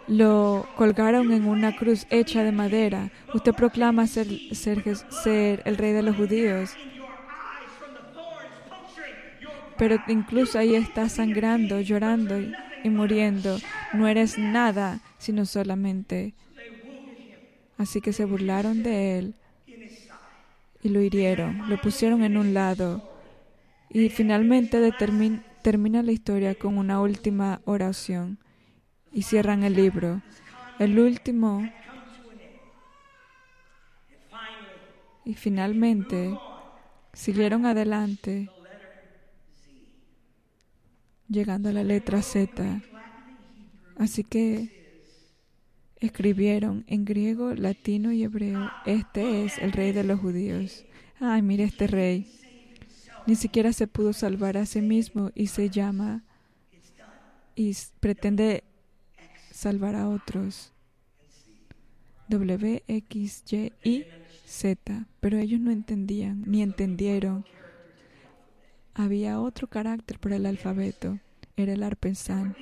lo 0.08 0.66
colgaron 0.78 1.32
en 1.32 1.46
una 1.46 1.76
cruz 1.76 2.08
hecha 2.10 2.44
de 2.44 2.52
madera. 2.52 3.12
Usted 3.34 3.54
proclama 3.54 4.08
ser, 4.08 4.28
el 4.28 5.78
rey 5.78 5.92
de 5.92 6.02
los 6.02 6.16
judíos. 6.16 6.72
Pero 9.78 9.98
incluso 10.08 10.58
ahí 10.58 10.76
está 10.76 11.08
sangrando, 11.10 11.82
llorando 11.82 12.40
y 12.84 12.90
muriendo. 12.90 13.58
No 13.94 14.08
eres 14.08 14.38
nada, 14.38 15.02
sino 15.18 15.46
solamente. 15.46 16.34
Así 17.78 18.02
que 18.02 18.14
se 18.14 18.26
burlaron 18.26 18.82
de 18.82 19.20
él 19.20 19.36
y 20.82 20.90
lo 20.90 21.02
hirieron, 21.02 21.70
lo 21.70 21.80
pusieron 21.80 22.24
en 22.24 22.38
un 22.38 22.54
lado. 22.54 23.08
Y 23.90 24.10
finalmente 24.10 24.92
termina 25.62 26.02
la 26.02 26.12
historia 26.12 26.56
con 26.56 26.78
una 26.78 27.02
última 27.02 27.62
oración 27.66 28.40
y 29.18 29.24
cierran 29.24 29.64
el 29.64 29.74
libro. 29.74 30.22
El 30.78 31.00
último 31.00 31.68
Y 35.26 35.34
finalmente 35.34 36.38
siguieron 37.14 37.66
adelante, 37.66 38.50
llegando 41.28 41.68
a 41.70 41.74
la 41.74 41.84
letra 41.84 42.22
Z. 42.22 42.82
Así 43.98 44.24
que 44.24 45.04
escribieron 46.00 46.86
en 46.88 47.04
griego, 47.04 47.56
latino 47.56 48.12
y 48.12 48.24
hebreo, 48.24 48.72
este 48.86 49.44
es 49.44 49.58
el 49.58 49.72
rey 49.72 49.94
de 49.94 50.04
los 50.04 50.20
judíos. 50.20 50.86
Ay, 51.20 51.42
mire 51.42 51.64
este 51.64 51.88
rey. 51.88 52.32
Ni 53.26 53.36
siquiera 53.36 53.74
se 53.74 53.88
pudo 53.88 54.14
salvar 54.14 54.58
a 54.58 54.68
sí 54.68 54.82
mismo 54.82 55.32
y 55.34 55.48
se 55.48 55.72
llama 55.72 56.24
y 57.56 57.76
pretende 58.00 58.64
salvar 59.58 59.96
a 59.96 60.08
otros. 60.08 60.72
W, 62.28 62.84
X, 62.88 63.44
Y 63.84 64.06
Z. 64.46 65.08
Pero 65.20 65.40
ellos 65.40 65.60
no 65.60 65.72
entendían 65.72 66.44
ni 66.46 66.62
entendieron. 66.62 67.44
Había 68.94 69.40
otro 69.40 69.68
carácter 69.68 70.20
para 70.20 70.36
el 70.36 70.46
alfabeto. 70.46 71.20
Era 71.56 71.74
el 71.74 71.82
arpensan. 71.82 72.56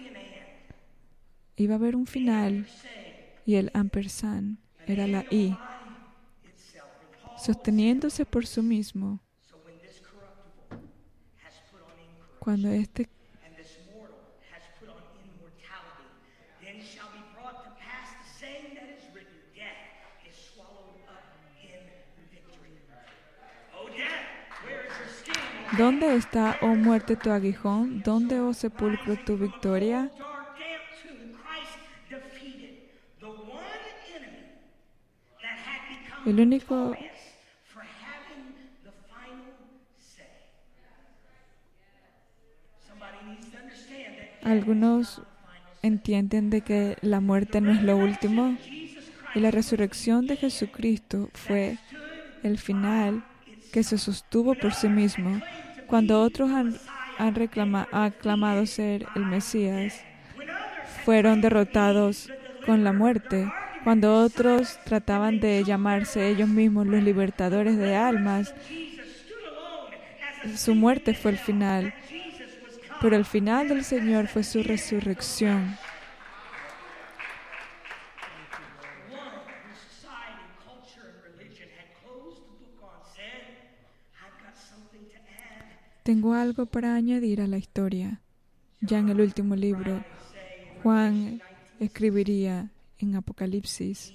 Iba 1.58 1.74
a 1.76 1.78
haber 1.78 1.98
un 1.98 2.08
final 2.08 2.66
y 3.46 3.56
el 3.56 3.72
ampersand 3.74 4.58
era 4.88 5.06
la 5.06 5.26
I. 5.30 5.58
Sosteniéndose 7.38 8.26
por 8.26 8.48
sí 8.48 8.62
mismo. 8.62 9.20
Cuando 12.40 12.70
este 12.70 13.10
¿Dónde 25.78 26.16
está, 26.16 26.58
oh 26.62 26.76
muerte, 26.76 27.16
tu 27.16 27.32
aguijón? 27.32 28.02
¿Dónde, 28.02 28.40
oh 28.40 28.54
sepulcro, 28.54 29.18
tu 29.26 29.38
victoria? 29.38 30.10
El 36.26 36.40
único 36.40 36.96
Algunos 44.44 45.22
entienden 45.82 46.52
de 46.52 46.62
que 46.62 46.98
la 47.02 47.20
muerte 47.20 47.62
no 47.62 47.72
es 47.72 47.82
lo 47.82 47.98
último 47.98 48.56
y 49.34 49.40
la 49.40 49.50
resurrección 49.52 50.28
de 50.28 50.38
Jesucristo 50.38 51.30
fue 51.34 51.80
el 52.44 52.60
final 52.60 53.24
que 53.76 53.84
se 53.84 53.98
sostuvo 53.98 54.56
por 54.56 54.74
sí 54.74 54.88
mismo. 54.88 55.42
Cuando 55.88 56.22
otros 56.22 56.50
han, 56.50 56.80
aclamado 57.92 58.66
ser 58.66 59.06
el 59.18 59.26
Mesías, 59.26 60.02
fueron 61.04 61.42
derrotados 61.42 62.32
con 62.66 62.86
la 62.86 62.94
muerte. 62.94 63.52
Cuando 63.84 64.24
otros 64.24 64.80
trataban 64.86 65.42
de 65.42 65.62
llamarse 65.66 66.30
ellos 66.30 66.48
mismos 66.48 66.88
los 66.88 67.04
libertadores 67.04 67.78
de 67.78 67.98
almas, 67.98 68.56
su 70.56 70.74
muerte 70.74 71.14
fue 71.14 71.32
el 71.32 71.38
final. 71.38 71.94
Pero 73.02 73.18
el 73.18 73.26
final 73.26 73.68
del 73.68 73.84
Señor 73.84 74.28
fue 74.28 74.46
su 74.46 74.64
resurrección. 74.64 75.76
Tengo 86.06 86.36
algo 86.36 86.68
para 86.68 86.94
añadir 86.94 87.42
a 87.42 87.48
la 87.48 87.58
historia. 87.58 88.22
Ya 88.80 89.00
en 89.00 89.10
el 89.10 89.20
último 89.22 89.56
libro, 89.56 90.06
Juan 90.84 91.42
escribiría 91.80 92.70
en 93.00 93.16
Apocalipsis. 93.16 94.14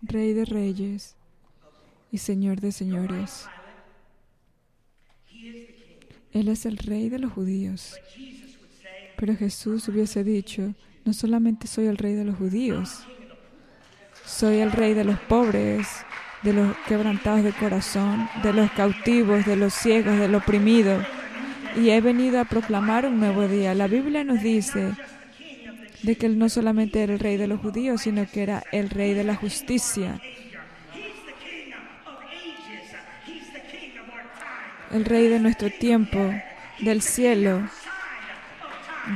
Rey 0.00 0.32
de 0.32 0.46
reyes 0.46 1.14
y 2.10 2.16
Señor 2.16 2.62
de 2.62 2.72
señores. 2.72 3.46
Él 6.32 6.48
es 6.48 6.64
el 6.64 6.78
rey 6.78 7.10
de 7.10 7.18
los 7.18 7.34
judíos. 7.34 8.00
Pero 9.18 9.36
Jesús 9.36 9.88
hubiese 9.88 10.22
dicho, 10.22 10.74
no 11.04 11.12
solamente 11.12 11.66
soy 11.66 11.86
el 11.86 11.98
rey 11.98 12.14
de 12.14 12.24
los 12.24 12.36
judíos, 12.36 13.04
soy 14.24 14.58
el 14.58 14.70
rey 14.70 14.94
de 14.94 15.02
los 15.02 15.18
pobres, 15.18 15.88
de 16.42 16.52
los 16.52 16.76
quebrantados 16.86 17.42
de 17.42 17.52
corazón, 17.52 18.28
de 18.44 18.52
los 18.52 18.70
cautivos, 18.72 19.44
de 19.44 19.56
los 19.56 19.74
ciegos, 19.74 20.18
del 20.18 20.36
oprimido. 20.36 21.04
Y 21.76 21.90
he 21.90 22.00
venido 22.00 22.40
a 22.40 22.44
proclamar 22.44 23.06
un 23.06 23.18
nuevo 23.18 23.48
día. 23.48 23.74
La 23.74 23.88
Biblia 23.88 24.22
nos 24.22 24.40
dice 24.40 24.92
de 26.02 26.16
que 26.16 26.26
Él 26.26 26.38
no 26.38 26.48
solamente 26.48 27.02
era 27.02 27.14
el 27.14 27.18
rey 27.18 27.36
de 27.36 27.48
los 27.48 27.60
judíos, 27.60 28.02
sino 28.02 28.24
que 28.30 28.42
era 28.42 28.62
el 28.70 28.88
rey 28.88 29.14
de 29.14 29.24
la 29.24 29.34
justicia. 29.34 30.20
El 34.92 35.04
rey 35.04 35.26
de 35.26 35.40
nuestro 35.40 35.70
tiempo, 35.70 36.18
del 36.80 37.02
cielo, 37.02 37.68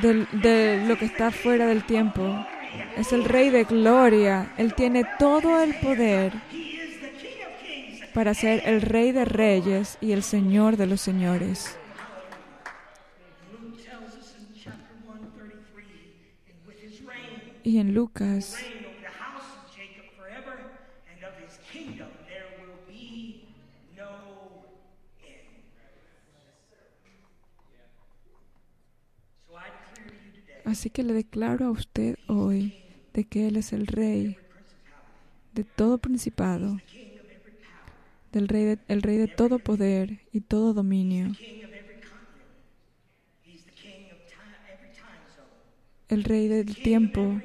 de 0.00 0.85
lo 0.87 0.96
que 0.96 1.05
está 1.05 1.31
fuera 1.31 1.66
del 1.66 1.85
tiempo. 1.85 2.46
Es 2.96 3.12
el 3.12 3.24
rey 3.24 3.50
de 3.50 3.64
gloria. 3.64 4.52
Él 4.57 4.74
tiene 4.74 5.05
todo 5.18 5.62
el 5.62 5.74
poder 5.74 6.33
para 8.14 8.35
ser 8.35 8.62
el 8.66 8.83
rey 8.83 9.12
de 9.12 9.24
reyes 9.24 9.98
y 10.00 10.12
el 10.12 10.22
señor 10.22 10.76
de 10.76 10.87
los 10.87 11.00
señores. 11.00 11.76
Y 17.64 17.78
en 17.78 17.94
Lucas 17.94 18.57
Así 30.64 30.90
que 30.90 31.03
le 31.03 31.12
declaro 31.12 31.66
a 31.66 31.70
usted 31.70 32.16
hoy 32.29 32.75
de 33.12 33.25
que 33.25 33.48
Él 33.48 33.57
es 33.57 33.72
el 33.72 33.87
Rey 33.87 34.37
de 35.55 35.64
todo 35.64 35.98
principado, 35.98 36.79
del 38.33 38.48
rey 38.48 38.79
el 38.88 39.03
Rey 39.03 39.18
de 39.18 39.29
todo 39.29 39.59
poder 39.59 40.20
y 40.33 40.40
todo 40.40 40.72
dominio, 40.72 41.33
el 46.09 46.25
Rey 46.25 46.48
del 46.48 46.77
tiempo, 46.77 47.40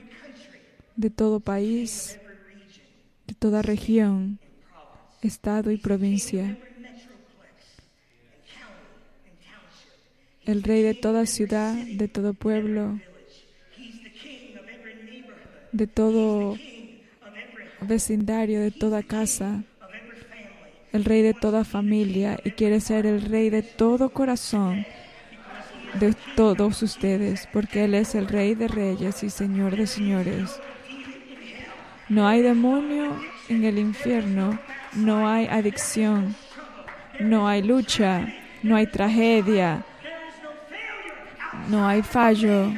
de 0.95 1.09
todo 1.09 1.39
país, 1.39 2.19
de 3.27 3.33
toda 3.33 3.61
región, 3.61 4.39
estado 5.21 5.71
y 5.71 5.77
provincia. 5.77 6.57
El 10.47 10.63
rey 10.63 10.81
de 10.81 10.95
toda 10.95 11.27
ciudad, 11.27 11.73
de 11.75 12.07
todo 12.07 12.33
pueblo, 12.33 12.99
de 15.71 15.87
todo 15.87 16.55
vecindario, 17.81 18.61
de 18.61 18.71
toda 18.71 19.03
casa, 19.03 19.63
el 20.93 21.05
rey 21.05 21.21
de 21.21 21.33
toda 21.35 21.63
familia 21.63 22.39
y 22.43 22.51
quiere 22.51 22.79
ser 22.79 23.05
el 23.05 23.21
rey 23.21 23.51
de 23.51 23.61
todo 23.61 24.09
corazón 24.09 24.85
de 25.93 26.15
todos 26.35 26.81
ustedes, 26.83 27.47
porque 27.51 27.85
Él 27.85 27.93
es 27.93 28.15
el 28.15 28.27
rey 28.27 28.55
de 28.55 28.67
reyes 28.67 29.23
y 29.23 29.29
señor 29.29 29.75
de 29.75 29.87
señores. 29.87 30.59
No 32.09 32.27
hay 32.27 32.41
demonio 32.41 33.19
en 33.49 33.63
el 33.63 33.77
infierno, 33.77 34.59
no 34.93 35.27
hay 35.27 35.47
adicción, 35.47 36.35
no 37.19 37.47
hay 37.47 37.63
lucha, 37.63 38.27
no 38.63 38.75
hay 38.75 38.87
tragedia, 38.87 39.85
no 41.67 41.87
hay 41.87 42.01
fallo 42.01 42.73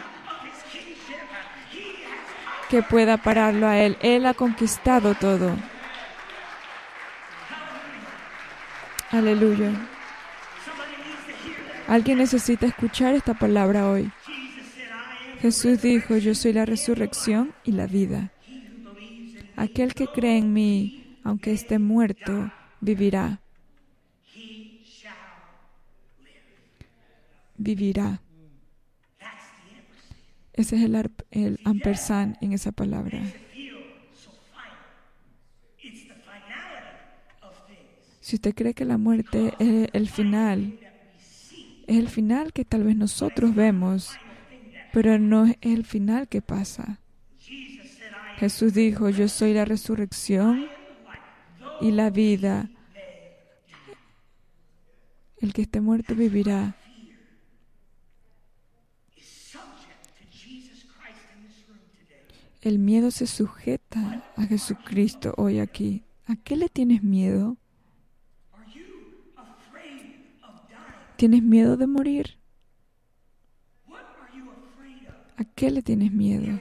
que 2.69 2.83
pueda 2.83 3.17
pararlo 3.17 3.67
a 3.67 3.79
Él. 3.79 3.97
Él 4.01 4.25
ha 4.25 4.33
conquistado 4.33 5.15
todo. 5.15 5.55
Aleluya. 9.11 9.71
Alguien 11.87 12.19
necesita 12.19 12.67
escuchar 12.67 13.15
esta 13.15 13.33
palabra 13.33 13.89
hoy. 13.89 14.11
Jesús 15.41 15.81
dijo, 15.81 16.17
yo 16.17 16.35
soy 16.35 16.53
la 16.53 16.65
resurrección 16.65 17.53
y 17.63 17.71
la 17.71 17.87
vida. 17.87 18.31
Aquel 19.55 19.93
que 19.93 20.07
cree 20.07 20.37
en 20.37 20.53
mí, 20.53 21.17
aunque 21.23 21.53
esté 21.53 21.79
muerto, 21.79 22.51
vivirá. 22.81 23.39
vivirá. 27.59 28.21
Ese 30.59 30.75
es 30.75 30.81
el, 31.31 31.57
ampersand 31.63 32.35
en 32.41 32.51
esa 32.51 32.73
palabra. 32.73 33.21
Si 38.19 38.35
usted 38.35 38.53
cree 38.53 38.73
que 38.73 38.83
la 38.83 38.97
muerte 38.97 39.53
es 39.57 39.87
el 39.93 40.09
final, 40.09 40.77
es 41.87 41.97
el 41.97 42.09
final 42.09 42.51
que 42.51 42.65
tal 42.65 42.83
vez 42.83 42.97
nosotros 42.97 43.55
vemos, 43.55 44.11
pero 44.91 45.17
no 45.17 45.45
es 45.45 45.55
el 45.61 45.85
final 45.85 46.27
que 46.27 46.41
pasa. 46.41 46.99
Jesús 48.35 48.73
dijo, 48.73 49.09
yo 49.09 49.29
soy 49.29 49.53
la 49.53 49.63
resurrección 49.63 50.67
y 51.79 51.91
la 51.91 52.09
vida. 52.09 52.69
El 55.39 55.53
que 55.53 55.61
esté 55.61 55.79
muerto 55.79 56.15
vivirá. 56.15 56.75
El 62.61 62.77
miedo 62.77 63.09
se 63.09 63.25
sujeta 63.25 64.21
a 64.35 64.43
Jesucristo 64.43 65.33
hoy 65.37 65.59
aquí. 65.59 66.03
¿A 66.27 66.35
qué 66.35 66.57
le 66.57 66.67
tienes 66.67 67.03
miedo? 67.03 67.55
¿Tienes 71.15 71.41
miedo 71.41 71.77
de 71.77 71.87
morir? 71.87 72.37
¿A 75.37 75.45
qué 75.55 75.71
le 75.71 75.81
tienes 75.81 76.11
miedo? 76.11 76.59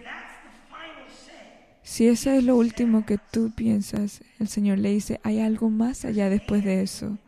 Si 1.83 2.07
eso 2.07 2.31
es 2.31 2.45
lo 2.45 2.57
último 2.57 3.05
que 3.05 3.19
tú 3.19 3.51
piensas, 3.51 4.23
el 4.39 4.47
Señor 4.47 4.79
le 4.79 4.91
dice, 4.91 5.21
hay 5.25 5.41
algo 5.41 5.69
más 5.69 6.05
allá 6.05 6.29
después 6.31 6.63
de 6.63 6.83
eso. 6.83 7.19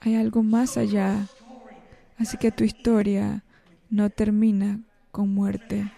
Hay 0.00 0.14
algo 0.14 0.42
más 0.42 0.78
allá. 0.78 1.26
Así 2.16 2.38
que 2.38 2.50
tu 2.50 2.64
historia 2.64 3.44
no 3.90 4.08
termina 4.08 4.80
con 5.10 5.34
muerte. 5.34 5.92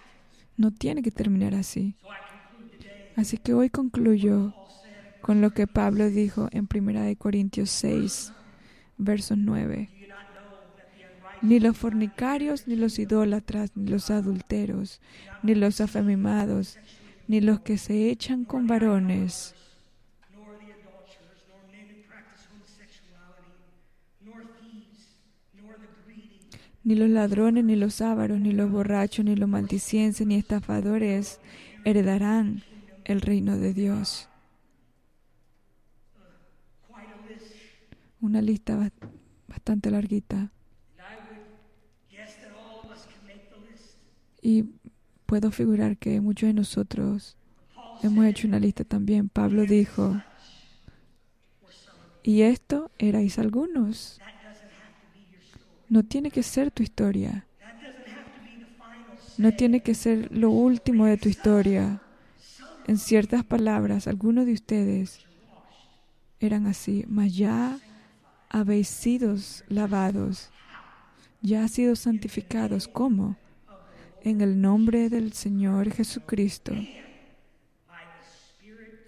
No 0.60 0.72
tiene 0.72 1.00
que 1.00 1.10
terminar 1.10 1.54
así. 1.54 1.94
Así 3.16 3.38
que 3.38 3.54
hoy 3.54 3.70
concluyo 3.70 4.52
con 5.22 5.40
lo 5.40 5.52
que 5.52 5.66
Pablo 5.66 6.10
dijo 6.10 6.50
en 6.52 6.68
1 6.70 7.16
Corintios 7.16 7.70
6, 7.70 8.34
verso 8.98 9.36
9. 9.36 9.88
Ni 11.40 11.60
los 11.60 11.78
fornicarios, 11.78 12.68
ni 12.68 12.76
los 12.76 12.98
idólatras, 12.98 13.74
ni 13.74 13.88
los 13.88 14.10
adulteros, 14.10 15.00
ni 15.42 15.54
los 15.54 15.80
afemimados, 15.80 16.78
ni 17.26 17.40
los 17.40 17.60
que 17.60 17.78
se 17.78 18.10
echan 18.10 18.44
con 18.44 18.66
varones, 18.66 19.54
Ni 26.82 26.94
los 26.94 27.10
ladrones, 27.10 27.64
ni 27.64 27.76
los 27.76 28.00
ávaros, 28.00 28.40
ni 28.40 28.52
los 28.52 28.70
borrachos, 28.70 29.24
ni 29.24 29.36
los 29.36 29.48
maldicientes, 29.48 30.26
ni 30.26 30.36
estafadores 30.36 31.40
heredarán 31.84 32.62
el 33.04 33.20
reino 33.20 33.56
de 33.58 33.74
Dios. 33.74 34.28
Una 38.20 38.40
lista 38.42 38.90
bastante 39.46 39.90
larguita. 39.90 40.52
Y 44.42 44.64
puedo 45.26 45.50
figurar 45.50 45.98
que 45.98 46.20
muchos 46.20 46.46
de 46.46 46.54
nosotros 46.54 47.36
hemos 48.02 48.24
hecho 48.24 48.48
una 48.48 48.58
lista 48.58 48.84
también. 48.84 49.28
Pablo 49.28 49.64
dijo, 49.64 50.20
y 52.22 52.42
esto 52.42 52.90
erais 52.98 53.38
algunos. 53.38 54.18
No 55.90 56.04
tiene 56.04 56.30
que 56.30 56.44
ser 56.44 56.70
tu 56.70 56.84
historia. 56.84 57.44
No 59.36 59.52
tiene 59.52 59.80
que 59.80 59.94
ser 59.94 60.30
lo 60.30 60.50
último 60.50 61.04
de 61.06 61.16
tu 61.16 61.28
historia. 61.28 62.00
En 62.86 62.96
ciertas 62.96 63.44
palabras, 63.44 64.06
algunos 64.06 64.46
de 64.46 64.52
ustedes 64.52 65.26
eran 66.38 66.68
así, 66.68 67.04
mas 67.08 67.34
ya 67.34 67.80
habéis 68.48 68.86
sido 68.86 69.34
lavados, 69.68 70.50
ya 71.42 71.64
ha 71.64 71.68
sido 71.68 71.96
santificados. 71.96 72.86
¿Cómo? 72.86 73.36
En 74.22 74.42
el 74.42 74.60
nombre 74.60 75.08
del 75.08 75.32
Señor 75.32 75.90
Jesucristo 75.90 76.72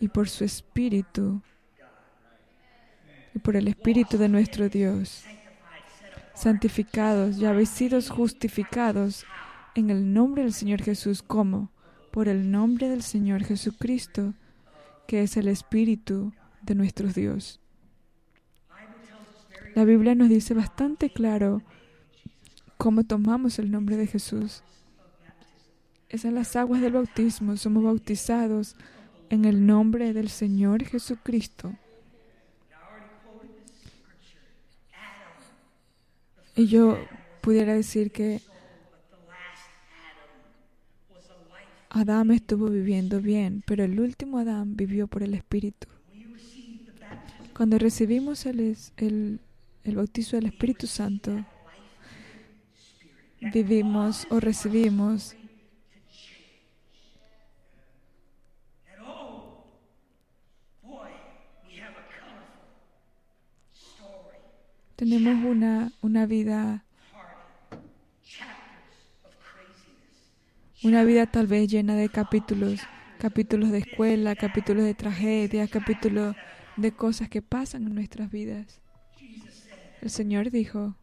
y 0.01 0.09
por 0.09 0.29
su 0.29 0.43
Espíritu 0.43 1.43
y 3.35 3.39
por 3.39 3.55
el 3.55 3.69
Espíritu 3.69 4.19
de 4.19 4.29
nuestro 4.29 4.69
Dios 4.69 5.25
santificados, 6.35 7.39
ya 7.39 7.51
habéis 7.51 7.69
sido 7.69 8.01
justificados 8.01 9.25
en 9.75 9.91
el 9.91 10.13
nombre 10.13 10.43
del 10.43 10.53
Señor 10.53 10.83
Jesús, 10.83 11.23
como 11.23 11.71
por 12.11 12.29
el 12.29 12.51
nombre 12.51 12.89
del 12.89 13.03
Señor 13.03 13.45
Jesucristo, 13.45 14.35
que 15.07 15.23
es 15.23 15.37
el 15.37 15.49
Espíritu 15.49 16.33
de 16.63 16.75
nuestro 16.75 17.09
Dios. 17.09 17.61
La 19.75 19.85
Biblia 19.85 20.15
nos 20.15 20.29
dice 20.29 20.53
bastante 20.53 21.11
claro 21.11 21.63
cómo 22.77 23.05
tomamos 23.05 23.59
el 23.59 23.71
nombre 23.71 23.97
de 23.97 24.07
Jesús. 24.07 24.63
Es 26.11 26.27
en 26.27 26.35
las 26.35 26.57
aguas 26.57 26.83
del 26.83 26.93
bautismo, 26.93 27.57
somos 27.57 27.83
bautizados 27.83 28.77
en 29.31 29.47
el 29.47 29.65
nombre 29.65 30.13
del 30.13 30.29
Señor 30.29 30.85
Jesucristo. 30.85 31.73
Y 36.55 36.67
yo 36.67 36.99
pudiera 37.41 37.75
decir 37.75 38.11
que 38.13 38.41
Adán 41.91 42.31
estuvo 42.31 42.69
viviendo 42.69 43.21
bien, 43.21 43.63
pero 43.67 43.85
el 43.85 44.01
último 44.01 44.39
Adán 44.39 44.77
vivió 44.77 45.07
por 45.09 45.23
el 45.23 45.35
Espíritu. 45.35 45.89
Cuando 47.55 47.79
recibimos 47.79 48.47
el, 48.47 48.77
el, 48.97 49.41
el 49.85 49.97
bautizo 49.97 50.37
del 50.37 50.47
Espíritu 50.47 50.87
Santo, 50.87 51.45
vivimos 53.53 54.27
o 54.31 54.41
recibimos 54.41 55.37
tenemos 65.03 65.45
una, 65.45 65.91
una 66.01 66.27
vida, 66.27 66.85
una 70.85 71.03
vida 71.03 71.27
tal 71.27 71.49
vez 71.49 71.69
llena 71.69 71.97
de 71.97 72.09
capítulos, 72.09 72.79
capítulos 73.19 73.73
de 73.73 73.79
escuela, 73.79 74.37
capítulos 74.37 74.85
de 74.85 74.95
tragedia, 74.95 75.67
capítulos 75.67 76.37
de 76.77 76.93
cosas 76.93 77.29
que 77.29 77.43
pasan 77.43 77.89
en 77.89 77.97
nuestras 77.97 78.31
vidas. 78.31 78.81
El 80.01 80.11
Señor 80.11 80.53
dijo, 80.53 80.95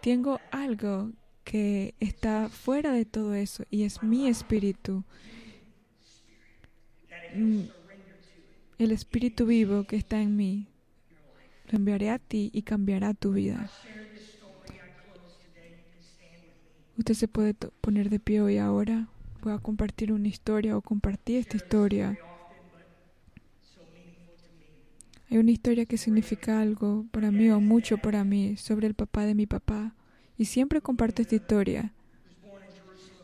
tengo 0.00 0.38
algo 0.52 1.10
que 1.42 1.96
está 1.98 2.50
fuera 2.50 2.92
de 2.92 3.04
todo 3.04 3.34
eso 3.34 3.64
y 3.68 3.82
es 3.82 4.00
mi 4.04 4.28
espíritu. 4.28 5.02
Mm, 7.34 7.62
el 8.78 8.92
espíritu 8.92 9.44
vivo 9.44 9.82
que 9.88 9.96
está 9.96 10.20
en 10.20 10.36
mí 10.36 10.68
enviaré 11.76 12.10
a 12.10 12.18
ti 12.18 12.50
y 12.52 12.62
cambiará 12.62 13.14
tu 13.14 13.32
vida. 13.32 13.70
Usted 16.98 17.14
se 17.14 17.28
puede 17.28 17.54
poner 17.80 18.10
de 18.10 18.20
pie 18.20 18.40
hoy 18.40 18.58
ahora. 18.58 19.08
Voy 19.42 19.52
a 19.52 19.58
compartir 19.58 20.12
una 20.12 20.28
historia 20.28 20.76
o 20.76 20.82
compartir 20.82 21.38
esta 21.38 21.56
historia. 21.56 22.18
Hay 25.30 25.38
una 25.38 25.50
historia 25.50 25.86
que 25.86 25.96
significa 25.96 26.60
algo 26.60 27.06
para 27.10 27.30
mí 27.30 27.48
o 27.50 27.60
mucho 27.60 27.96
para 27.96 28.22
mí 28.22 28.56
sobre 28.56 28.86
el 28.86 28.94
papá 28.94 29.24
de 29.24 29.34
mi 29.34 29.46
papá. 29.46 29.94
Y 30.36 30.44
siempre 30.44 30.82
comparto 30.82 31.22
esta 31.22 31.34
historia. 31.34 31.92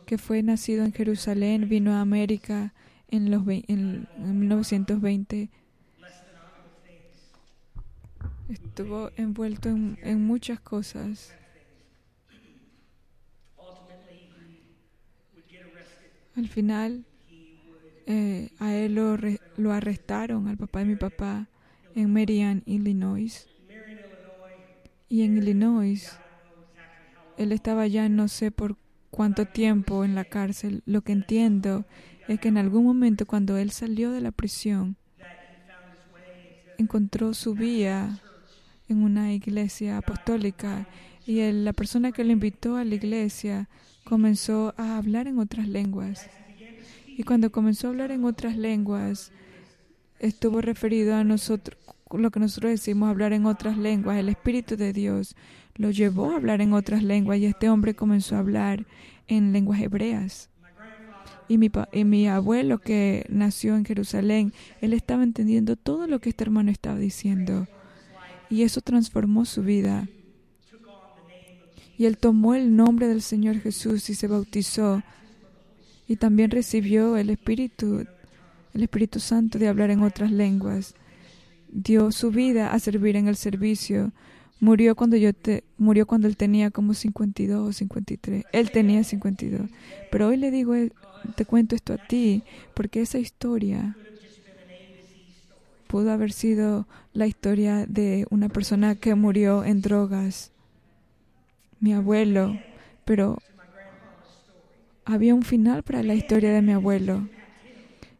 Que 0.07 0.17
fue 0.17 0.41
nacido 0.41 0.83
en 0.83 0.91
Jerusalén, 0.91 1.69
vino 1.69 1.93
a 1.93 2.01
América 2.01 2.73
en, 3.09 3.29
los, 3.29 3.43
en 3.47 4.07
1920 4.17 5.51
estuvo 8.49 9.11
envuelto 9.15 9.69
en, 9.69 10.25
muchas 10.25 10.59
cosas. 10.59 11.33
Al 16.35 16.47
final, 16.47 17.05
eh, 18.05 18.49
a 18.59 18.73
él 18.73 18.95
lo, 18.95 19.17
lo, 19.57 19.71
arrestaron, 19.71 20.47
al 20.47 20.57
papá 20.57 20.79
de 20.79 20.85
mi 20.85 20.95
papá, 20.95 21.47
en 21.95 22.11
Marion, 22.11 22.63
Illinois. 22.65 23.47
Y 25.09 25.23
en 25.23 25.37
Illinois, 25.37 26.17
él 27.37 27.51
estaba 27.51 27.87
ya 27.87 28.09
no 28.09 28.27
sé 28.27 28.51
por 28.51 28.77
cuánto 29.11 29.45
tiempo 29.45 30.05
en 30.05 30.15
la 30.15 30.25
cárcel. 30.25 30.81
Lo 30.85 31.01
que 31.01 31.11
entiendo 31.11 31.85
es 32.27 32.39
que 32.39 32.47
en 32.47 32.57
algún 32.57 32.85
momento 32.85 33.25
cuando 33.25 33.57
él 33.57 33.71
salió 33.71 34.11
de 34.11 34.21
la 34.21 34.31
prisión, 34.31 34.95
encontró 36.77 37.33
su 37.33 37.55
vía 37.55 38.21
en 38.89 39.03
una 39.03 39.33
iglesia 39.33 39.97
apostólica 39.97 40.87
y 41.25 41.51
la 41.51 41.73
persona 41.73 42.11
que 42.11 42.23
lo 42.23 42.31
invitó 42.31 42.75
a 42.75 42.83
la 42.83 42.95
iglesia 42.95 43.69
comenzó 44.03 44.73
a 44.77 44.97
hablar 44.97 45.27
en 45.27 45.37
otras 45.37 45.67
lenguas. 45.67 46.27
Y 47.07 47.23
cuando 47.23 47.51
comenzó 47.51 47.87
a 47.87 47.89
hablar 47.91 48.11
en 48.11 48.25
otras 48.25 48.57
lenguas, 48.57 49.31
estuvo 50.19 50.61
referido 50.61 51.15
a 51.15 51.23
nosotros, 51.23 51.77
lo 52.11 52.31
que 52.31 52.39
nosotros 52.39 52.71
decimos 52.71 53.09
hablar 53.09 53.33
en 53.33 53.45
otras 53.45 53.77
lenguas. 53.77 54.17
El 54.17 54.29
Espíritu 54.29 54.75
de 54.75 54.93
Dios 54.93 55.35
lo 55.75 55.91
llevó 55.91 56.31
a 56.31 56.37
hablar 56.37 56.61
en 56.61 56.73
otras 56.73 57.03
lenguas 57.03 57.37
y 57.39 57.45
este 57.45 57.69
hombre 57.69 57.93
comenzó 57.93 58.35
a 58.35 58.39
hablar 58.39 58.85
en 59.27 59.53
lenguas 59.53 59.81
hebreas. 59.81 60.49
Y 61.47 61.57
mi, 61.57 61.71
y 61.91 62.03
mi 62.05 62.27
abuelo 62.27 62.79
que 62.79 63.25
nació 63.29 63.75
en 63.75 63.85
Jerusalén, 63.85 64.53
él 64.81 64.93
estaba 64.93 65.23
entendiendo 65.23 65.75
todo 65.75 66.07
lo 66.07 66.19
que 66.19 66.29
este 66.29 66.43
hermano 66.43 66.71
estaba 66.71 66.97
diciendo. 66.97 67.67
Y 68.49 68.63
eso 68.63 68.81
transformó 68.81 69.45
su 69.45 69.61
vida. 69.61 70.07
Y 71.97 72.05
él 72.05 72.17
tomó 72.17 72.55
el 72.55 72.75
nombre 72.75 73.07
del 73.07 73.21
Señor 73.21 73.59
Jesús 73.59 74.09
y 74.09 74.15
se 74.15 74.27
bautizó. 74.27 75.03
Y 76.07 76.15
también 76.15 76.49
recibió 76.49 77.17
el 77.17 77.29
Espíritu, 77.29 78.05
el 78.73 78.83
Espíritu 78.83 79.19
Santo 79.19 79.59
de 79.59 79.67
hablar 79.67 79.91
en 79.91 80.01
otras 80.01 80.31
lenguas. 80.31 80.95
Dio 81.71 82.11
su 82.11 82.31
vida 82.31 82.71
a 82.71 82.79
servir 82.79 83.15
en 83.15 83.27
el 83.27 83.35
servicio. 83.35 84.13
Murió 84.61 84.95
cuando 84.95 85.17
yo 85.17 85.33
te, 85.33 85.65
murió 85.77 86.07
cuando 86.07 86.27
él 86.27 86.37
tenía 86.37 86.71
como 86.71 86.93
52 86.93 87.69
o 87.69 87.73
53. 87.73 88.45
Él 88.51 88.71
tenía 88.71 89.03
52. 89.03 89.69
Pero 90.09 90.27
hoy 90.29 90.37
le 90.37 90.51
digo, 90.51 90.75
eh, 90.75 90.91
te 91.35 91.45
cuento 91.45 91.75
esto 91.75 91.93
a 91.93 91.97
ti, 91.97 92.43
porque 92.73 93.01
esa 93.01 93.19
historia 93.19 93.95
pudo 95.89 96.11
haber 96.11 96.31
sido 96.31 96.87
la 97.13 97.25
historia 97.25 97.87
de 97.87 98.27
una 98.29 98.47
persona 98.47 98.93
que 98.93 99.15
murió 99.15 99.63
en 99.63 99.81
drogas, 99.81 100.51
mi 101.79 101.93
abuelo, 101.93 102.59
pero 103.05 103.39
había 105.03 105.33
un 105.33 105.41
final 105.41 105.81
para 105.81 106.03
la 106.03 106.13
historia 106.13 106.53
de 106.53 106.61
mi 106.61 106.73
abuelo. 106.73 107.27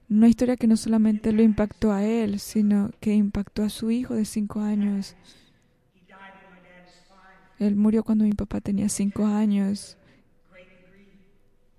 Una 0.10 0.28
historia 0.28 0.58
que 0.58 0.66
no 0.66 0.78
solamente 0.78 1.32
lo 1.32 1.44
impactó 1.44 1.92
a 1.92 2.04
él, 2.04 2.40
sino 2.40 2.90
que 3.00 3.14
impactó 3.14 3.62
a 3.62 3.70
su 3.70 3.92
hijo 3.92 4.16
de 4.16 4.26
cinco 4.26 4.62
años. 4.62 5.16
Él 7.60 7.76
murió 7.76 8.04
cuando 8.04 8.24
mi 8.24 8.34
papá 8.34 8.62
tenía 8.62 8.90
cinco 8.90 9.28
años. 9.28 9.96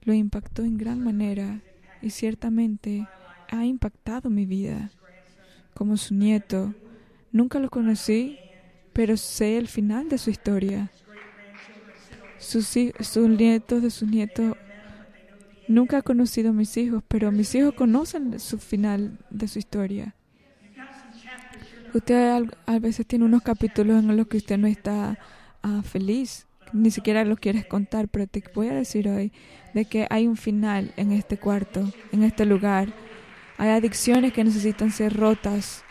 Lo 0.02 0.14
impactó 0.14 0.62
en 0.62 0.78
gran 0.78 1.02
manera 1.02 1.62
y 2.00 2.10
ciertamente 2.10 3.08
ha 3.48 3.64
impactado 3.64 4.30
mi 4.30 4.46
vida 4.46 4.92
como 5.74 5.96
su 5.96 6.14
nieto. 6.14 6.74
Nunca 7.32 7.58
lo 7.58 7.70
conocí, 7.70 8.38
pero 8.92 9.16
sé 9.16 9.56
el 9.56 9.68
final 9.68 10.08
de 10.08 10.18
su 10.18 10.30
historia. 10.30 10.90
Sus, 12.38 12.66
sus 13.00 13.28
nietos 13.28 13.82
de 13.82 13.90
sus 13.90 14.08
nietos. 14.08 14.56
Nunca 15.68 15.98
he 15.98 16.02
conocido 16.02 16.50
a 16.50 16.52
mis 16.52 16.76
hijos, 16.76 17.02
pero 17.06 17.30
mis 17.30 17.54
hijos 17.54 17.74
conocen 17.74 18.40
su 18.40 18.58
final 18.58 19.18
de 19.30 19.46
su 19.46 19.58
historia. 19.58 20.14
Usted 21.92 22.44
a 22.66 22.78
veces 22.78 23.06
tiene 23.06 23.24
unos 23.24 23.42
capítulos 23.42 23.98
en 24.02 24.16
los 24.16 24.26
que 24.28 24.36
usted 24.36 24.58
no 24.58 24.68
está 24.68 25.18
ah, 25.62 25.82
feliz, 25.82 26.46
ni 26.72 26.90
siquiera 26.90 27.24
lo 27.24 27.36
quieres 27.36 27.66
contar, 27.66 28.08
pero 28.08 28.26
te 28.26 28.42
voy 28.54 28.68
a 28.68 28.74
decir 28.74 29.08
hoy 29.08 29.32
de 29.74 29.84
que 29.84 30.06
hay 30.08 30.26
un 30.26 30.36
final 30.36 30.92
en 30.96 31.12
este 31.12 31.36
cuarto, 31.36 31.92
en 32.12 32.22
este 32.22 32.46
lugar 32.46 32.92
hay 33.60 33.68
adicciones 33.68 34.32
que 34.32 34.42
necesitan 34.42 34.90
ser 34.90 35.14
rotas. 35.14 35.84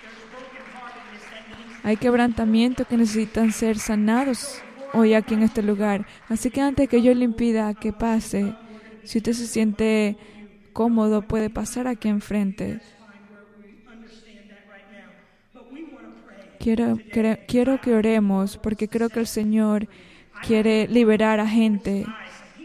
Hay 1.83 1.97
quebrantamientos 1.97 2.87
que 2.87 2.97
necesitan 2.97 3.51
ser 3.51 3.77
sanados 3.77 4.59
hoy 4.91 5.13
aquí 5.13 5.35
en 5.35 5.43
este 5.43 5.61
lugar. 5.61 6.07
Así 6.29 6.49
que 6.49 6.61
antes 6.61 6.89
que 6.89 7.03
yo 7.03 7.13
le 7.13 7.25
impida 7.25 7.75
que 7.75 7.93
pase, 7.93 8.55
si 9.03 9.19
usted 9.19 9.33
se 9.33 9.45
siente 9.45 10.17
cómodo, 10.73 11.21
puede 11.21 11.51
pasar 11.51 11.85
aquí 11.87 12.07
enfrente. 12.07 12.81
Quiero, 16.59 16.97
quiero, 17.11 17.37
quiero 17.47 17.79
que 17.81 17.93
oremos 17.93 18.57
porque 18.57 18.87
creo 18.87 19.09
que 19.09 19.19
el 19.19 19.27
Señor 19.27 19.87
quiere 20.41 20.87
liberar 20.87 21.39
a 21.39 21.47
gente. 21.47 22.07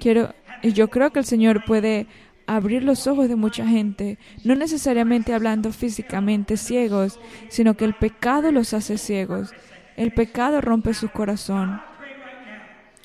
Quiero, 0.00 0.34
y 0.62 0.72
yo 0.72 0.88
creo 0.88 1.10
que 1.10 1.18
el 1.18 1.26
Señor 1.26 1.62
puede 1.66 2.06
abrir 2.46 2.82
los 2.82 3.06
ojos 3.06 3.28
de 3.28 3.36
mucha 3.36 3.66
gente, 3.66 4.18
no 4.44 4.54
necesariamente 4.54 5.34
hablando 5.34 5.72
físicamente 5.72 6.56
ciegos, 6.56 7.18
sino 7.48 7.74
que 7.74 7.84
el 7.84 7.94
pecado 7.94 8.52
los 8.52 8.74
hace 8.74 8.98
ciegos. 8.98 9.52
El 9.96 10.12
pecado 10.12 10.60
rompe 10.60 10.92
su 10.94 11.08
corazón. 11.08 11.80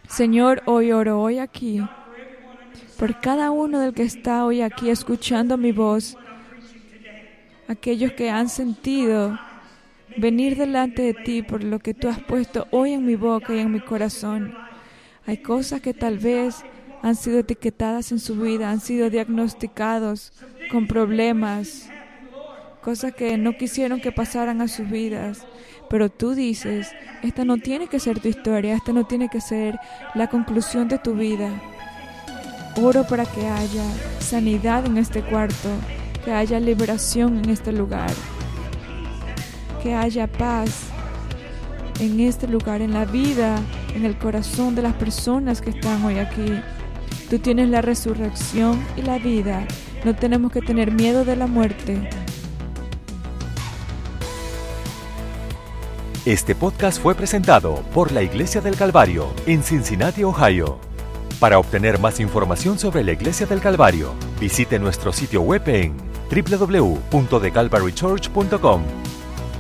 Señor, 0.08 0.64
hoy 0.66 0.92
oro 0.92 1.22
hoy 1.22 1.40
aquí 1.40 1.82
por 3.00 3.18
cada 3.22 3.50
uno 3.50 3.80
del 3.80 3.94
que 3.94 4.04
está 4.04 4.46
hoy 4.46 4.62
aquí 4.62 4.90
escuchando 4.90 5.58
mi 5.58 5.72
voz, 5.72 6.18
aquellos 7.70 8.12
que 8.12 8.30
han 8.30 8.50
sentido 8.50 9.40
venir 10.18 10.58
delante 10.58 11.04
de 11.04 11.14
ti 11.14 11.42
por 11.42 11.64
lo 11.64 11.80
que 11.80 11.94
tú 11.94 12.10
has 12.10 12.22
puesto 12.22 12.68
hoy 12.72 12.92
en 12.92 13.06
mi 13.06 13.16
boca 13.16 13.56
y 13.56 13.60
en 13.60 13.72
mi 13.72 13.80
corazón. 13.80 14.54
Hay 15.26 15.38
cosas 15.38 15.80
que 15.80 15.94
tal 15.94 16.18
vez 16.18 16.66
han 17.02 17.16
sido 17.16 17.40
etiquetadas 17.40 18.12
en 18.12 18.20
su 18.20 18.36
vida, 18.36 18.70
han 18.70 18.82
sido 18.82 19.10
diagnosticados 19.10 20.34
con 20.72 20.88
problemas, 20.88 21.90
cosas 22.82 23.14
que 23.14 23.38
no 23.38 23.58
quisieron 23.58 24.02
que 24.02 24.12
pasaran 24.12 24.62
a 24.62 24.68
sus 24.68 24.90
vidas. 24.90 25.46
Pero 25.90 26.10
tú 26.10 26.36
dices, 26.36 26.92
esta 27.24 27.46
no 27.46 27.58
tiene 27.58 27.88
que 27.88 28.00
ser 28.00 28.20
tu 28.20 28.28
historia, 28.28 28.76
esta 28.76 28.94
no 28.94 29.06
tiene 29.08 29.30
que 29.30 29.42
ser 29.42 29.80
la 30.14 30.28
conclusión 30.28 30.88
de 30.88 31.00
tu 31.00 31.16
vida. 31.16 31.50
Oro 32.82 33.06
para 33.08 33.26
que 33.26 33.48
haya 33.48 33.84
sanidad 34.20 34.86
en 34.86 34.98
este 34.98 35.22
cuarto, 35.24 35.70
que 36.24 36.32
haya 36.32 36.60
liberación 36.60 37.40
en 37.40 37.50
este 37.50 37.72
lugar, 37.72 38.12
que 39.82 39.96
haya 39.96 40.28
paz 40.28 40.90
en 42.00 42.20
este 42.20 42.48
lugar, 42.48 42.82
en 42.82 42.94
la 42.94 43.06
vida, 43.06 43.58
en 43.96 44.06
el 44.06 44.18
corazón 44.18 44.76
de 44.76 44.82
las 44.82 44.94
personas 44.94 45.62
que 45.62 45.72
están 45.72 46.04
hoy 46.06 46.20
aquí. 46.20 46.62
Tú 47.30 47.38
tienes 47.38 47.70
la 47.70 47.82
resurrección 47.82 48.84
y 48.98 49.04
la 49.04 49.20
vida. 49.20 49.68
No 50.04 50.16
tenemos 50.16 50.52
que 50.52 50.62
tener 50.62 50.92
miedo 50.92 51.24
de 51.26 51.36
la 51.36 51.46
muerte. 51.46 52.10
Este 56.26 56.56
podcast 56.56 57.00
fue 57.02 57.14
presentado 57.14 57.84
por 57.94 58.12
la 58.12 58.24
Iglesia 58.24 58.62
del 58.62 58.76
Calvario 58.76 59.28
en 59.46 59.62
Cincinnati, 59.62 60.24
Ohio. 60.24 60.80
Para 61.40 61.60
obtener 61.60 62.00
más 62.00 62.20
información 62.20 62.80
sobre 62.80 63.04
la 63.04 63.12
Iglesia 63.12 63.46
del 63.46 63.62
Calvario, 63.62 64.16
visite 64.40 64.80
nuestro 64.80 65.14
sitio 65.14 65.42
web 65.42 65.62
en 65.68 65.94
www.thecalvarychurch.com 66.30 68.82